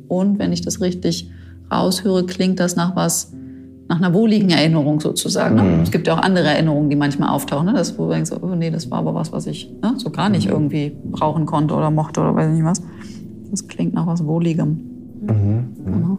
[0.08, 1.30] Und wenn ich das richtig
[1.70, 3.32] raushöre, klingt das nach was,
[3.88, 5.56] nach einer wohligen Erinnerung sozusagen.
[5.56, 5.62] Ne?
[5.62, 5.80] Mhm.
[5.82, 7.66] Es gibt ja auch andere Erinnerungen, die manchmal auftauchen.
[7.66, 7.72] Ne?
[7.74, 9.94] Das, wo du denkst, oh nee, das war aber was, was ich ne?
[9.96, 10.52] so gar nicht mhm.
[10.52, 12.82] irgendwie brauchen konnte oder mochte oder weiß nicht was.
[13.50, 14.95] Das klingt nach was Wohligem.
[15.26, 15.84] Mhm.
[15.84, 16.18] Genau.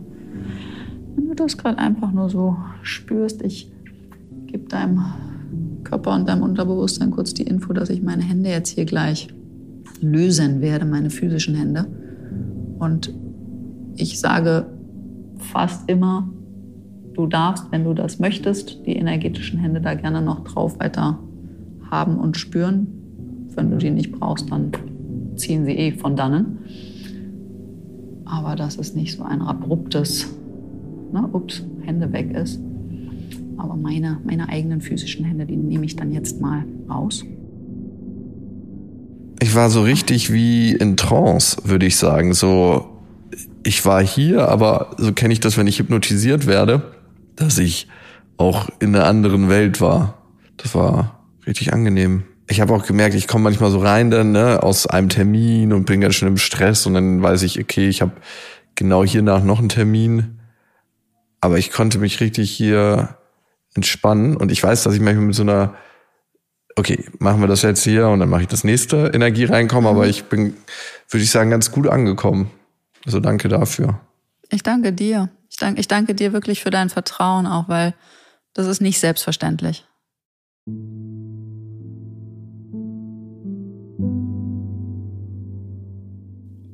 [1.15, 3.71] Wenn du das gerade einfach nur so spürst, ich
[4.47, 5.03] gebe deinem
[5.83, 9.29] Körper und deinem Unterbewusstsein kurz die Info, dass ich meine Hände jetzt hier gleich
[10.01, 11.87] lösen werde, meine physischen Hände.
[12.79, 13.13] Und
[13.95, 14.67] ich sage
[15.37, 16.29] fast immer,
[17.13, 21.19] du darfst, wenn du das möchtest, die energetischen Hände da gerne noch drauf weiter
[21.89, 22.87] haben und spüren.
[23.55, 24.71] Wenn du die nicht brauchst, dann
[25.35, 26.59] ziehen sie eh von dannen
[28.27, 30.27] aber dass es nicht so ein abruptes,
[31.11, 32.59] ne, ups, Hände weg ist.
[33.57, 37.23] Aber meine, meine eigenen physischen Hände, die nehme ich dann jetzt mal raus.
[39.39, 42.33] Ich war so richtig wie in Trance, würde ich sagen.
[42.33, 42.87] So,
[43.63, 46.91] ich war hier, aber so kenne ich das, wenn ich hypnotisiert werde,
[47.35, 47.87] dass ich
[48.37, 50.21] auch in einer anderen Welt war.
[50.57, 54.63] Das war richtig angenehm ich habe auch gemerkt, ich komme manchmal so rein dann ne,
[54.63, 58.01] aus einem Termin und bin ganz schön im Stress und dann weiß ich, okay, ich
[58.01, 58.13] habe
[58.75, 60.39] genau hiernach noch einen Termin,
[61.41, 63.17] aber ich konnte mich richtig hier
[63.73, 65.75] entspannen und ich weiß, dass ich manchmal mit so einer
[66.77, 70.03] okay, machen wir das jetzt hier und dann mache ich das nächste Energie reinkommen, aber
[70.03, 70.09] mhm.
[70.09, 70.55] ich bin,
[71.09, 72.51] würde ich sagen, ganz gut angekommen.
[73.05, 73.99] Also danke dafür.
[74.49, 75.29] Ich danke dir.
[75.49, 77.93] Ich danke, ich danke dir wirklich für dein Vertrauen auch, weil
[78.53, 79.85] das ist nicht selbstverständlich.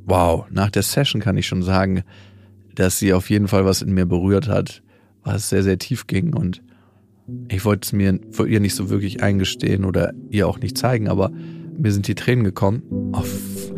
[0.06, 2.04] Wow, nach der Session kann ich schon sagen,
[2.76, 4.82] dass sie auf jeden Fall was in mir berührt hat,
[5.24, 6.34] was sehr, sehr tief ging.
[6.34, 6.62] Und
[7.50, 11.08] ich wollte es mir vor ihr nicht so wirklich eingestehen oder ihr auch nicht zeigen,
[11.08, 11.32] aber
[11.78, 12.84] mir sind die Tränen gekommen.
[13.14, 13.28] Auf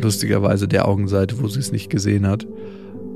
[0.00, 2.46] lustigerweise der Augenseite, wo sie es nicht gesehen hat.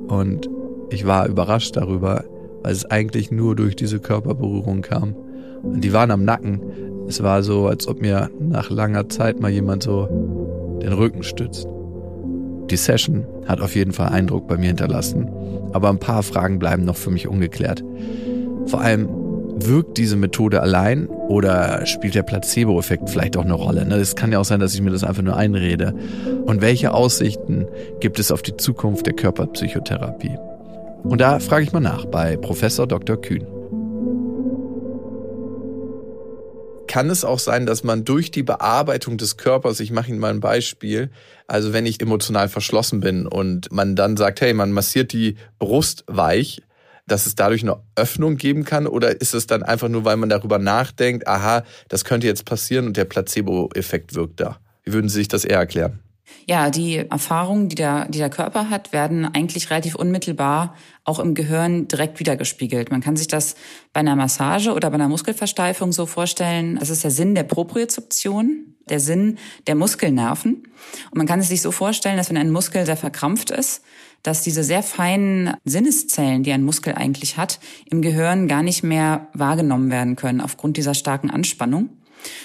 [0.08, 0.48] Und
[0.90, 2.24] ich war überrascht darüber,
[2.62, 5.14] weil es eigentlich nur durch diese Körperberührung kam.
[5.62, 6.62] Und die waren am Nacken.
[7.08, 11.66] Es war so, als ob mir nach langer Zeit mal jemand so den Rücken stützt.
[12.70, 15.28] Die Session hat auf jeden Fall Eindruck bei mir hinterlassen,
[15.72, 17.82] aber ein paar Fragen bleiben noch für mich ungeklärt.
[18.66, 19.08] Vor allem,
[19.66, 23.82] wirkt diese Methode allein oder spielt der Placebo-Effekt vielleicht auch eine Rolle?
[23.96, 25.94] Es kann ja auch sein, dass ich mir das einfach nur einrede.
[26.46, 27.66] Und welche Aussichten
[28.00, 30.36] gibt es auf die Zukunft der Körperpsychotherapie?
[31.02, 33.20] Und da frage ich mal nach bei Professor Dr.
[33.20, 33.46] Kühn.
[36.90, 40.32] Kann es auch sein, dass man durch die Bearbeitung des Körpers, ich mache Ihnen mal
[40.32, 41.10] ein Beispiel,
[41.46, 46.02] also wenn ich emotional verschlossen bin und man dann sagt, hey, man massiert die Brust
[46.08, 46.62] weich,
[47.06, 48.88] dass es dadurch eine Öffnung geben kann?
[48.88, 52.88] Oder ist es dann einfach nur, weil man darüber nachdenkt, aha, das könnte jetzt passieren
[52.88, 54.58] und der Placebo-Effekt wirkt da?
[54.82, 56.00] Wie würden Sie sich das eher erklären?
[56.46, 60.74] Ja, die Erfahrungen, die der, die der Körper hat, werden eigentlich relativ unmittelbar
[61.04, 62.90] auch im Gehirn direkt wiedergespiegelt.
[62.90, 63.54] Man kann sich das
[63.92, 68.74] bei einer Massage oder bei einer Muskelversteifung so vorstellen, das ist der Sinn der Propriozeption,
[68.88, 70.54] der Sinn der Muskelnerven.
[71.10, 73.82] Und man kann es sich so vorstellen, dass wenn ein Muskel sehr verkrampft ist,
[74.22, 79.28] dass diese sehr feinen Sinneszellen, die ein Muskel eigentlich hat, im Gehirn gar nicht mehr
[79.32, 81.90] wahrgenommen werden können aufgrund dieser starken Anspannung.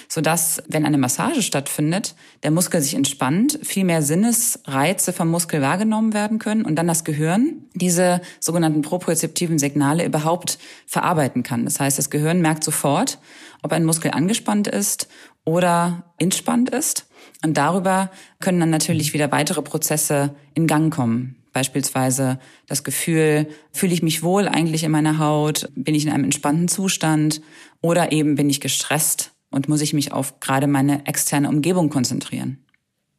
[0.08, 6.14] Sodass, wenn eine Massage stattfindet, der Muskel sich entspannt, viel mehr Sinnesreize vom Muskel wahrgenommen
[6.14, 11.64] werden können und dann das Gehirn diese sogenannten propriozeptiven Signale überhaupt verarbeiten kann.
[11.64, 13.18] Das heißt, das Gehirn merkt sofort,
[13.62, 15.08] ob ein Muskel angespannt ist
[15.44, 17.06] oder entspannt ist.
[17.44, 18.10] Und darüber
[18.40, 21.36] können dann natürlich wieder weitere Prozesse in Gang kommen.
[21.52, 25.70] Beispielsweise das Gefühl, fühle ich mich wohl eigentlich in meiner Haut?
[25.74, 27.40] Bin ich in einem entspannten Zustand?
[27.80, 32.64] Oder eben bin ich gestresst und muss ich mich auf gerade meine externe Umgebung konzentrieren?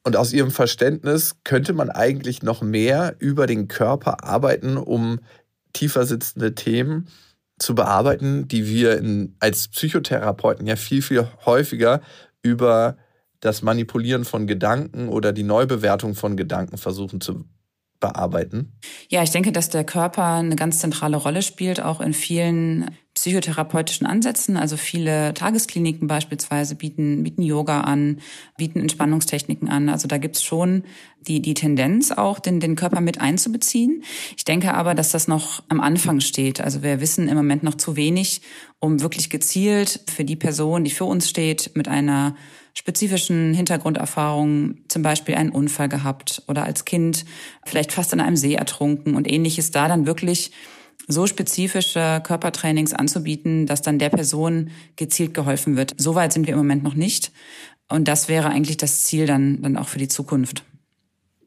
[0.03, 5.19] Und aus Ihrem Verständnis könnte man eigentlich noch mehr über den Körper arbeiten, um
[5.73, 7.09] tiefer sitzende Themen
[7.59, 12.01] zu bearbeiten, die wir in, als Psychotherapeuten ja viel, viel häufiger
[12.41, 12.97] über
[13.39, 17.45] das Manipulieren von Gedanken oder die Neubewertung von Gedanken versuchen zu
[17.99, 18.73] bearbeiten?
[19.09, 24.05] Ja, ich denke, dass der Körper eine ganz zentrale Rolle spielt, auch in vielen psychotherapeutischen
[24.05, 24.57] Ansätzen.
[24.57, 28.19] Also viele Tageskliniken beispielsweise bieten, bieten Yoga an,
[28.57, 29.89] bieten Entspannungstechniken an.
[29.89, 30.83] Also da gibt's schon
[31.21, 34.03] die, die Tendenz auch, den, den Körper mit einzubeziehen.
[34.37, 36.61] Ich denke aber, dass das noch am Anfang steht.
[36.61, 38.41] Also wir wissen im Moment noch zu wenig,
[38.79, 42.35] um wirklich gezielt für die Person, die für uns steht, mit einer
[42.75, 47.25] spezifischen Hintergrunderfahrungen, zum Beispiel einen Unfall gehabt oder als Kind
[47.65, 50.51] vielleicht fast in einem See ertrunken und ähnliches, da dann wirklich
[51.07, 55.93] so spezifische Körpertrainings anzubieten, dass dann der Person gezielt geholfen wird.
[55.97, 57.31] Soweit sind wir im Moment noch nicht.
[57.89, 60.63] Und das wäre eigentlich das Ziel dann, dann auch für die Zukunft.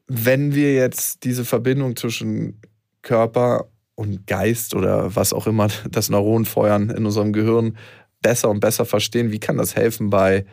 [0.06, 2.60] Wenn wir jetzt diese Verbindung zwischen
[3.02, 7.76] Körper und Geist oder was auch immer das Neuronenfeuern in unserem Gehirn
[8.22, 10.44] besser und besser verstehen, wie kann das helfen bei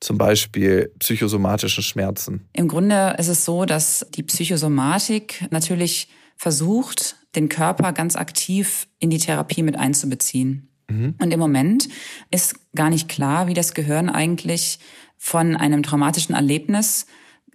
[0.00, 2.48] zum Beispiel psychosomatischen Schmerzen?
[2.52, 9.10] Im Grunde ist es so, dass die Psychosomatik natürlich versucht, den Körper ganz aktiv in
[9.10, 10.68] die Therapie mit einzubeziehen.
[10.88, 11.14] Mhm.
[11.20, 11.88] Und im Moment
[12.30, 14.78] ist gar nicht klar, wie das Gehirn eigentlich
[15.16, 17.06] von einem traumatischen Erlebnis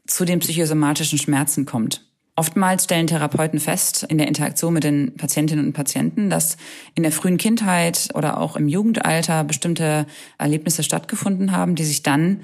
[0.08, 2.08] zu den psychosomatischen Schmerzen kommt.
[2.36, 6.58] Oftmals stellen Therapeuten fest in der Interaktion mit den Patientinnen und Patienten, dass
[6.94, 10.06] in der frühen Kindheit oder auch im Jugendalter bestimmte
[10.38, 12.42] Erlebnisse stattgefunden haben, die sich dann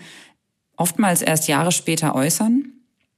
[0.76, 2.73] oftmals erst Jahre später äußern.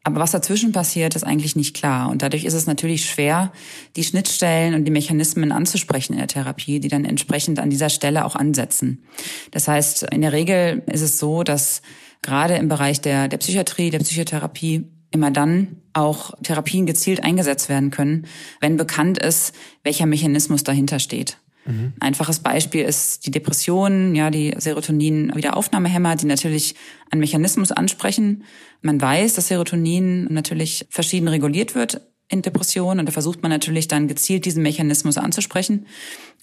[0.06, 2.12] Aber was dazwischen passiert, ist eigentlich nicht klar.
[2.12, 3.51] Und dadurch ist es natürlich schwer,
[3.95, 8.24] die Schnittstellen und die Mechanismen anzusprechen in der Therapie, die dann entsprechend an dieser Stelle
[8.24, 9.03] auch ansetzen.
[9.49, 11.82] Das heißt, in der Regel ist es so, dass
[12.22, 17.89] gerade im Bereich der, der Psychiatrie, der Psychotherapie immer dann auch Therapien gezielt eingesetzt werden
[17.89, 18.28] können,
[18.62, 21.39] wenn bekannt ist, welcher Mechanismus dahinter steht.
[21.66, 21.93] Mhm.
[21.99, 26.76] Einfaches Beispiel ist die Depression, ja, die Serotonin-Wiederaufnahmehämmer, die natürlich
[27.11, 28.43] einen Mechanismus ansprechen.
[28.82, 33.88] Man weiß, dass Serotonin natürlich verschieden reguliert wird in Depressionen und da versucht man natürlich
[33.88, 35.86] dann gezielt diesen Mechanismus anzusprechen.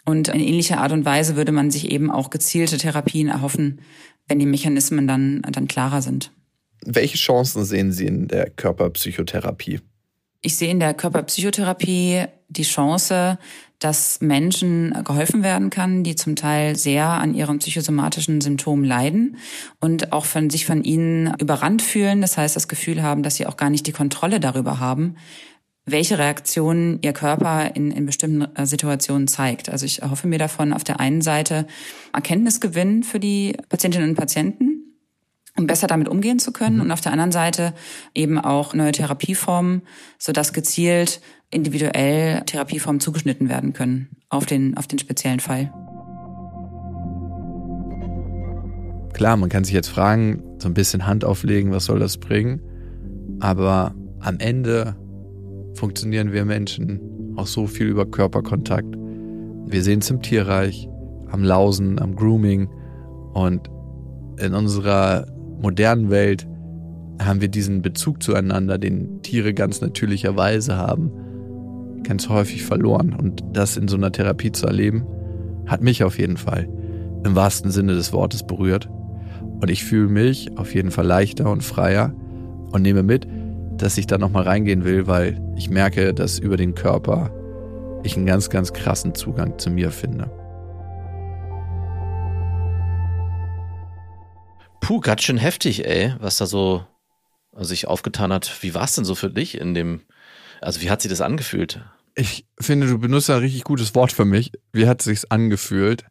[0.05, 3.81] Und in ähnlicher Art und Weise würde man sich eben auch gezielte Therapien erhoffen,
[4.29, 6.33] wenn die Mechanismen dann, dann klarer sind.
[6.85, 9.81] Welche Chancen sehen Sie in der Körperpsychotherapie?
[10.41, 13.39] Ich sehe in der Körperpsychotherapie die Chance,
[13.79, 19.37] dass Menschen geholfen werden kann, die zum Teil sehr an ihren psychosomatischen Symptomen leiden
[19.81, 22.21] und auch von sich von ihnen überrannt fühlen.
[22.21, 25.17] Das heißt, das Gefühl haben, dass sie auch gar nicht die Kontrolle darüber haben,
[25.85, 29.69] welche Reaktionen ihr Körper in, in bestimmten äh, Situationen zeigt.
[29.69, 31.67] Also ich erhoffe mir davon auf der einen Seite
[32.13, 34.97] Erkenntnisgewinn für die Patientinnen und Patienten,
[35.57, 36.77] um besser damit umgehen zu können.
[36.77, 36.83] Mhm.
[36.83, 37.75] Und auf der anderen Seite
[38.15, 39.83] eben auch neue Therapieformen,
[40.19, 41.21] sodass gezielt
[41.53, 45.73] individuell Therapieformen zugeschnitten werden können auf den, auf den speziellen Fall.
[49.13, 52.61] Klar, man kann sich jetzt fragen, so ein bisschen Hand auflegen, was soll das bringen?
[53.41, 54.97] Aber am Ende
[55.75, 58.97] funktionieren wir Menschen auch so viel über Körperkontakt.
[59.67, 60.89] Wir sehen es im Tierreich,
[61.31, 62.69] am Lausen, am Grooming
[63.35, 63.71] und
[64.39, 65.27] in unserer
[65.61, 66.47] modernen Welt
[67.21, 71.13] haben wir diesen Bezug zueinander, den Tiere ganz natürlicherweise haben,
[72.05, 73.15] ganz häufig verloren.
[73.15, 75.07] Und das in so einer Therapie zu erleben,
[75.67, 76.69] hat mich auf jeden Fall
[77.25, 78.89] im wahrsten Sinne des Wortes berührt.
[79.61, 82.15] Und ich fühle mich auf jeden Fall leichter und freier
[82.73, 83.27] und nehme mit,
[83.77, 87.31] dass ich da nochmal reingehen will, weil ich merke, dass über den Körper
[88.03, 90.31] ich einen ganz, ganz krassen Zugang zu mir finde.
[94.81, 96.85] Puh, ganz schön heftig, ey, was da so
[97.57, 98.63] sich aufgetan hat.
[98.63, 100.01] Wie war es denn so für dich in dem,
[100.63, 101.81] also wie hat sich das angefühlt?
[102.15, 104.53] Ich finde, du benutzt ein richtig gutes Wort für mich.
[104.73, 106.05] Wie hat es sich angefühlt?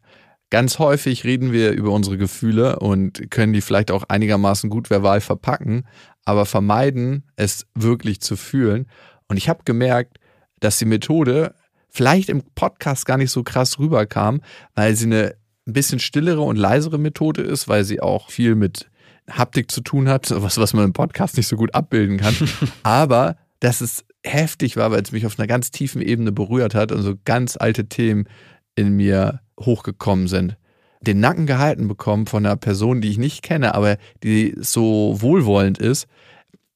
[0.50, 5.20] Ganz häufig reden wir über unsere Gefühle und können die vielleicht auch einigermaßen gut verbal
[5.20, 5.86] verpacken,
[6.24, 8.86] aber vermeiden, es wirklich zu fühlen.
[9.28, 10.18] Und ich habe gemerkt,
[10.60, 11.54] dass die Methode
[11.88, 14.42] vielleicht im Podcast gar nicht so krass rüberkam,
[14.74, 15.36] weil sie eine
[15.66, 18.90] ein bisschen stillere und leisere Methode ist, weil sie auch viel mit
[19.30, 22.34] Haptik zu tun hat, was, was man im Podcast nicht so gut abbilden kann.
[22.82, 26.92] Aber dass es heftig war, weil es mich auf einer ganz tiefen Ebene berührt hat
[26.92, 28.28] und so ganz alte Themen
[28.74, 30.56] in mir hochgekommen sind.
[31.00, 35.78] Den Nacken gehalten bekommen von einer Person, die ich nicht kenne, aber die so wohlwollend
[35.78, 36.06] ist.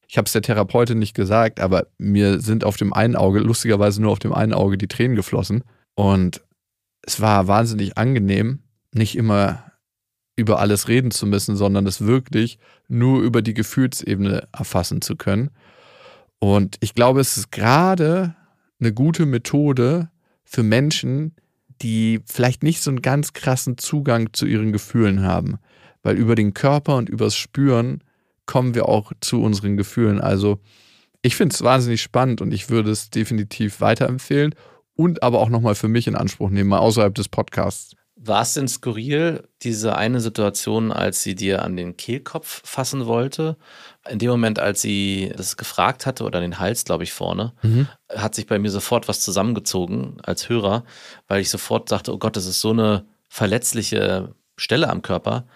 [0.08, 4.02] Ich habe es der Therapeutin nicht gesagt, aber mir sind auf dem einen Auge, lustigerweise
[4.02, 5.62] nur auf dem einen Auge, die Tränen geflossen.
[5.94, 6.42] Und
[7.02, 8.60] es war wahnsinnig angenehm,
[8.92, 9.66] nicht immer
[10.36, 15.50] über alles reden zu müssen, sondern es wirklich nur über die Gefühlsebene erfassen zu können.
[16.38, 18.34] Und ich glaube, es ist gerade
[18.80, 20.10] eine gute Methode
[20.44, 21.34] für Menschen,
[21.82, 25.58] die vielleicht nicht so einen ganz krassen Zugang zu ihren Gefühlen haben.
[26.02, 28.02] Weil über den Körper und übers Spüren
[28.46, 30.20] kommen wir auch zu unseren Gefühlen.
[30.20, 30.60] Also
[31.22, 34.54] ich finde es wahnsinnig spannend und ich würde es definitiv weiterempfehlen
[34.94, 37.96] und aber auch nochmal für mich in Anspruch nehmen, mal außerhalb des Podcasts.
[38.18, 43.58] War es denn skurril, diese eine Situation, als sie dir an den Kehlkopf fassen wollte?
[44.10, 47.88] In dem Moment, als sie das gefragt hatte oder den Hals, glaube ich, vorne, mhm.
[48.14, 50.84] hat sich bei mir sofort was zusammengezogen als Hörer,
[51.28, 55.46] weil ich sofort sagte, oh Gott, das ist so eine verletzliche Stelle am Körper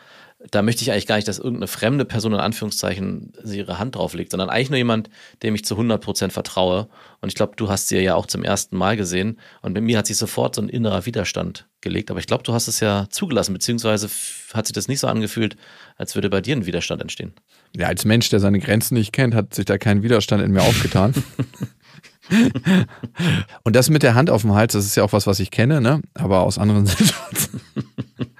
[0.50, 3.94] da möchte ich eigentlich gar nicht, dass irgendeine fremde Person in Anführungszeichen sie ihre Hand
[3.96, 5.10] drauflegt, sondern eigentlich nur jemand,
[5.42, 6.88] dem ich zu 100 Prozent vertraue.
[7.20, 9.38] Und ich glaube, du hast sie ja auch zum ersten Mal gesehen.
[9.60, 12.10] Und bei mir hat sich sofort so ein innerer Widerstand gelegt.
[12.10, 14.08] Aber ich glaube, du hast es ja zugelassen, beziehungsweise
[14.54, 15.56] hat sich das nicht so angefühlt,
[15.96, 17.34] als würde bei dir ein Widerstand entstehen.
[17.76, 20.62] Ja, als Mensch, der seine Grenzen nicht kennt, hat sich da kein Widerstand in mir
[20.62, 21.12] aufgetan.
[23.64, 25.50] Und das mit der Hand auf dem Hals, das ist ja auch was, was ich
[25.50, 26.00] kenne, ne?
[26.14, 27.60] Aber aus anderen Situationen.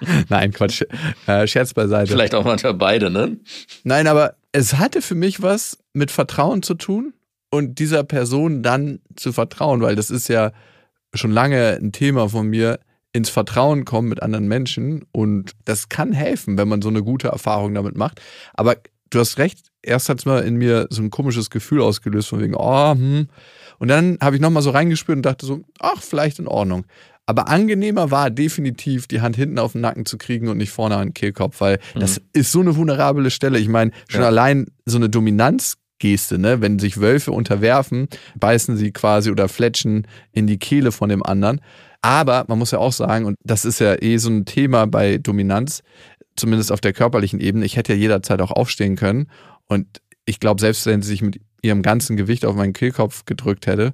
[0.29, 0.83] Nein, Quatsch.
[1.27, 2.11] Äh, Scherz beiseite.
[2.11, 3.37] Vielleicht auch manchmal beide, ne?
[3.83, 7.13] Nein, aber es hatte für mich was mit Vertrauen zu tun
[7.49, 10.51] und dieser Person dann zu vertrauen, weil das ist ja
[11.13, 12.79] schon lange ein Thema von mir,
[13.13, 17.27] ins Vertrauen kommen mit anderen Menschen und das kann helfen, wenn man so eine gute
[17.27, 18.21] Erfahrung damit macht.
[18.53, 18.77] Aber
[19.09, 22.39] du hast recht, erst hat es mal in mir so ein komisches Gefühl ausgelöst von
[22.39, 23.27] wegen, oh, hm.
[23.79, 26.85] Und dann habe ich nochmal so reingespürt und dachte so, ach, vielleicht in Ordnung.
[27.25, 30.95] Aber angenehmer war definitiv, die Hand hinten auf den Nacken zu kriegen und nicht vorne
[30.95, 31.99] an den Kehlkopf, weil mhm.
[31.99, 33.59] das ist so eine vulnerable Stelle.
[33.59, 34.27] Ich meine, schon ja.
[34.27, 36.61] allein so eine Dominanzgeste, ne?
[36.61, 38.07] Wenn sich Wölfe unterwerfen,
[38.37, 41.61] beißen sie quasi oder fletschen in die Kehle von dem anderen.
[42.01, 45.19] Aber man muss ja auch sagen, und das ist ja eh so ein Thema bei
[45.19, 45.83] Dominanz,
[46.35, 49.27] zumindest auf der körperlichen Ebene, ich hätte ja jederzeit auch aufstehen können.
[49.67, 53.67] Und ich glaube, selbst wenn sie sich mit ihrem ganzen Gewicht auf meinen Kehlkopf gedrückt
[53.67, 53.93] hätte,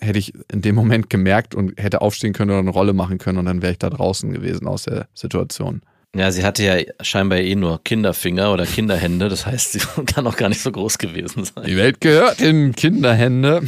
[0.00, 3.38] hätte ich in dem Moment gemerkt und hätte aufstehen können oder eine Rolle machen können
[3.38, 5.82] und dann wäre ich da draußen gewesen aus der Situation.
[6.16, 10.36] Ja, sie hatte ja scheinbar eh nur Kinderfinger oder Kinderhände, das heißt, sie kann auch
[10.36, 11.64] gar nicht so groß gewesen sein.
[11.66, 13.62] Die Welt gehört in Kinderhände.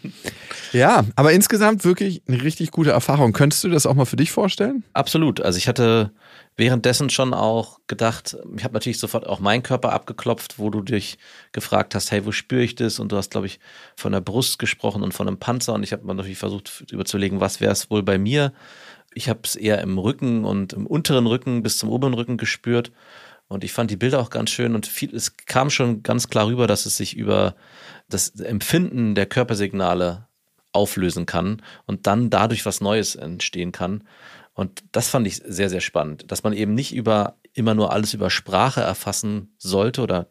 [0.72, 3.32] ja, aber insgesamt wirklich eine richtig gute Erfahrung.
[3.32, 4.84] Könntest du das auch mal für dich vorstellen?
[4.92, 5.40] Absolut.
[5.40, 6.10] Also ich hatte
[6.56, 11.18] währenddessen schon auch gedacht, ich habe natürlich sofort auch meinen Körper abgeklopft, wo du dich
[11.52, 12.98] gefragt hast, hey, wo spüre ich das?
[12.98, 13.60] Und du hast, glaube ich,
[13.96, 15.74] von der Brust gesprochen und von einem Panzer.
[15.74, 18.52] Und ich habe natürlich versucht überzulegen, was wäre es wohl bei mir.
[19.14, 22.92] Ich habe es eher im Rücken und im unteren Rücken bis zum oberen Rücken gespürt.
[23.48, 26.46] Und ich fand die Bilder auch ganz schön und viel, es kam schon ganz klar
[26.46, 27.56] rüber, dass es sich über
[28.08, 30.28] das Empfinden der Körpersignale
[30.72, 34.04] auflösen kann und dann dadurch was Neues entstehen kann.
[34.54, 38.14] Und das fand ich sehr, sehr spannend, dass man eben nicht über immer nur alles
[38.14, 40.28] über Sprache erfassen sollte oder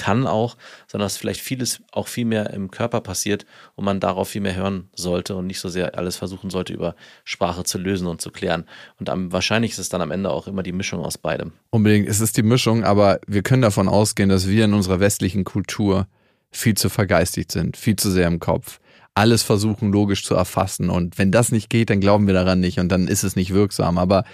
[0.00, 0.56] kann auch,
[0.86, 3.44] sondern dass vielleicht vieles auch viel mehr im Körper passiert
[3.74, 6.94] und man darauf viel mehr hören sollte und nicht so sehr alles versuchen sollte, über
[7.24, 8.64] Sprache zu lösen und zu klären.
[8.98, 11.52] Und am, wahrscheinlich ist es dann am Ende auch immer die Mischung aus beidem.
[11.68, 15.44] Unbedingt, es ist die Mischung, aber wir können davon ausgehen, dass wir in unserer westlichen
[15.44, 16.06] Kultur
[16.50, 18.80] viel zu vergeistigt sind, viel zu sehr im Kopf
[19.14, 20.90] alles versuchen logisch zu erfassen.
[20.90, 23.52] Und wenn das nicht geht, dann glauben wir daran nicht und dann ist es nicht
[23.52, 23.98] wirksam.
[23.98, 24.24] Aber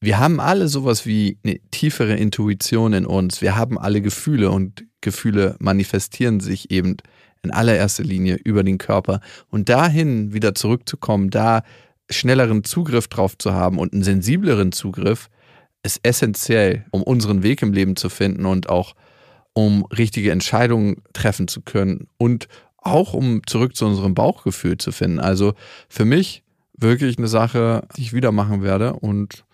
[0.00, 3.40] wir haben alle sowas wie eine tiefere Intuition in uns.
[3.40, 6.96] Wir haben alle Gefühle und Gefühle manifestieren sich eben
[7.42, 9.20] in allererster Linie über den Körper.
[9.48, 11.62] Und dahin wieder zurückzukommen, da
[12.10, 15.28] schnelleren Zugriff drauf zu haben und einen sensibleren Zugriff,
[15.84, 18.94] ist essentiell, um unseren Weg im Leben zu finden und auch
[19.52, 22.48] um richtige Entscheidungen treffen zu können und
[22.82, 25.20] auch um zurück zu unserem Bauchgefühl zu finden.
[25.20, 25.54] Also
[25.88, 26.42] für mich
[26.76, 29.44] wirklich eine Sache, die ich wieder machen werde und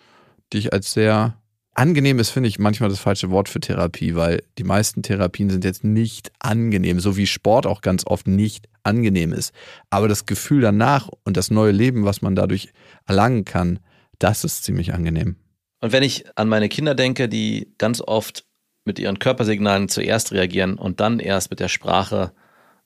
[0.53, 1.39] die ich als sehr
[1.75, 5.65] angenehm ist, finde ich manchmal das falsche Wort für Therapie, weil die meisten Therapien sind
[5.65, 9.53] jetzt nicht angenehm, so wie Sport auch ganz oft nicht angenehm ist.
[9.91, 12.73] Aber das Gefühl danach und das neue Leben, was man dadurch
[13.07, 13.79] erlangen kann,
[14.19, 15.37] das ist ziemlich angenehm.
[15.81, 18.45] Und wenn ich an meine Kinder denke, die ganz oft
[18.85, 22.33] mit ihren Körpersignalen zuerst reagieren und dann erst mit der Sprache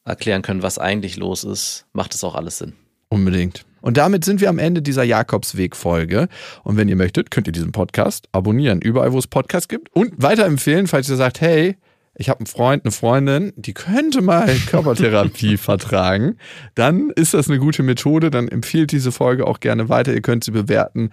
[0.05, 2.75] erklären können, was eigentlich los ist, macht es auch alles Sinn.
[3.09, 3.65] Unbedingt.
[3.83, 6.29] Und damit sind wir am Ende dieser Jakobsweg-Folge.
[6.63, 9.95] Und wenn ihr möchtet, könnt ihr diesen Podcast abonnieren, überall, wo es Podcasts gibt.
[9.95, 11.77] Und weiterempfehlen, falls ihr sagt, hey,
[12.15, 16.37] ich habe einen Freund, eine Freundin, die könnte mal Körpertherapie vertragen,
[16.75, 18.31] dann ist das eine gute Methode.
[18.31, 20.15] Dann empfiehlt diese Folge auch gerne weiter.
[20.15, 21.11] Ihr könnt sie bewerten.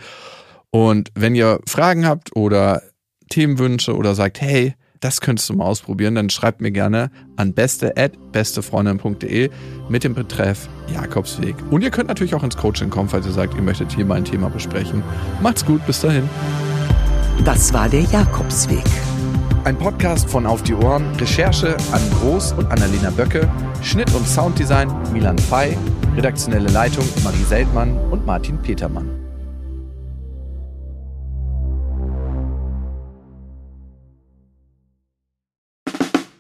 [0.71, 2.83] Und wenn ihr Fragen habt oder
[3.29, 9.49] Themenwünsche oder sagt, hey, das könntest du mal ausprobieren, dann schreibt mir gerne an beste@bestefreundin.de
[9.89, 11.55] mit dem Betreff Jakobsweg.
[11.69, 14.15] Und ihr könnt natürlich auch ins Coaching kommen, falls ihr sagt, ihr möchtet hier mal
[14.15, 15.03] ein Thema besprechen.
[15.41, 16.29] Macht's gut, bis dahin.
[17.45, 18.83] Das war der Jakobsweg.
[19.63, 23.49] Ein Podcast von Auf die Ohren, Recherche an Groß und Annalena Böcke,
[23.81, 25.77] Schnitt und Sounddesign Milan Fei,
[26.15, 29.28] redaktionelle Leitung Marie Seltmann und Martin Petermann.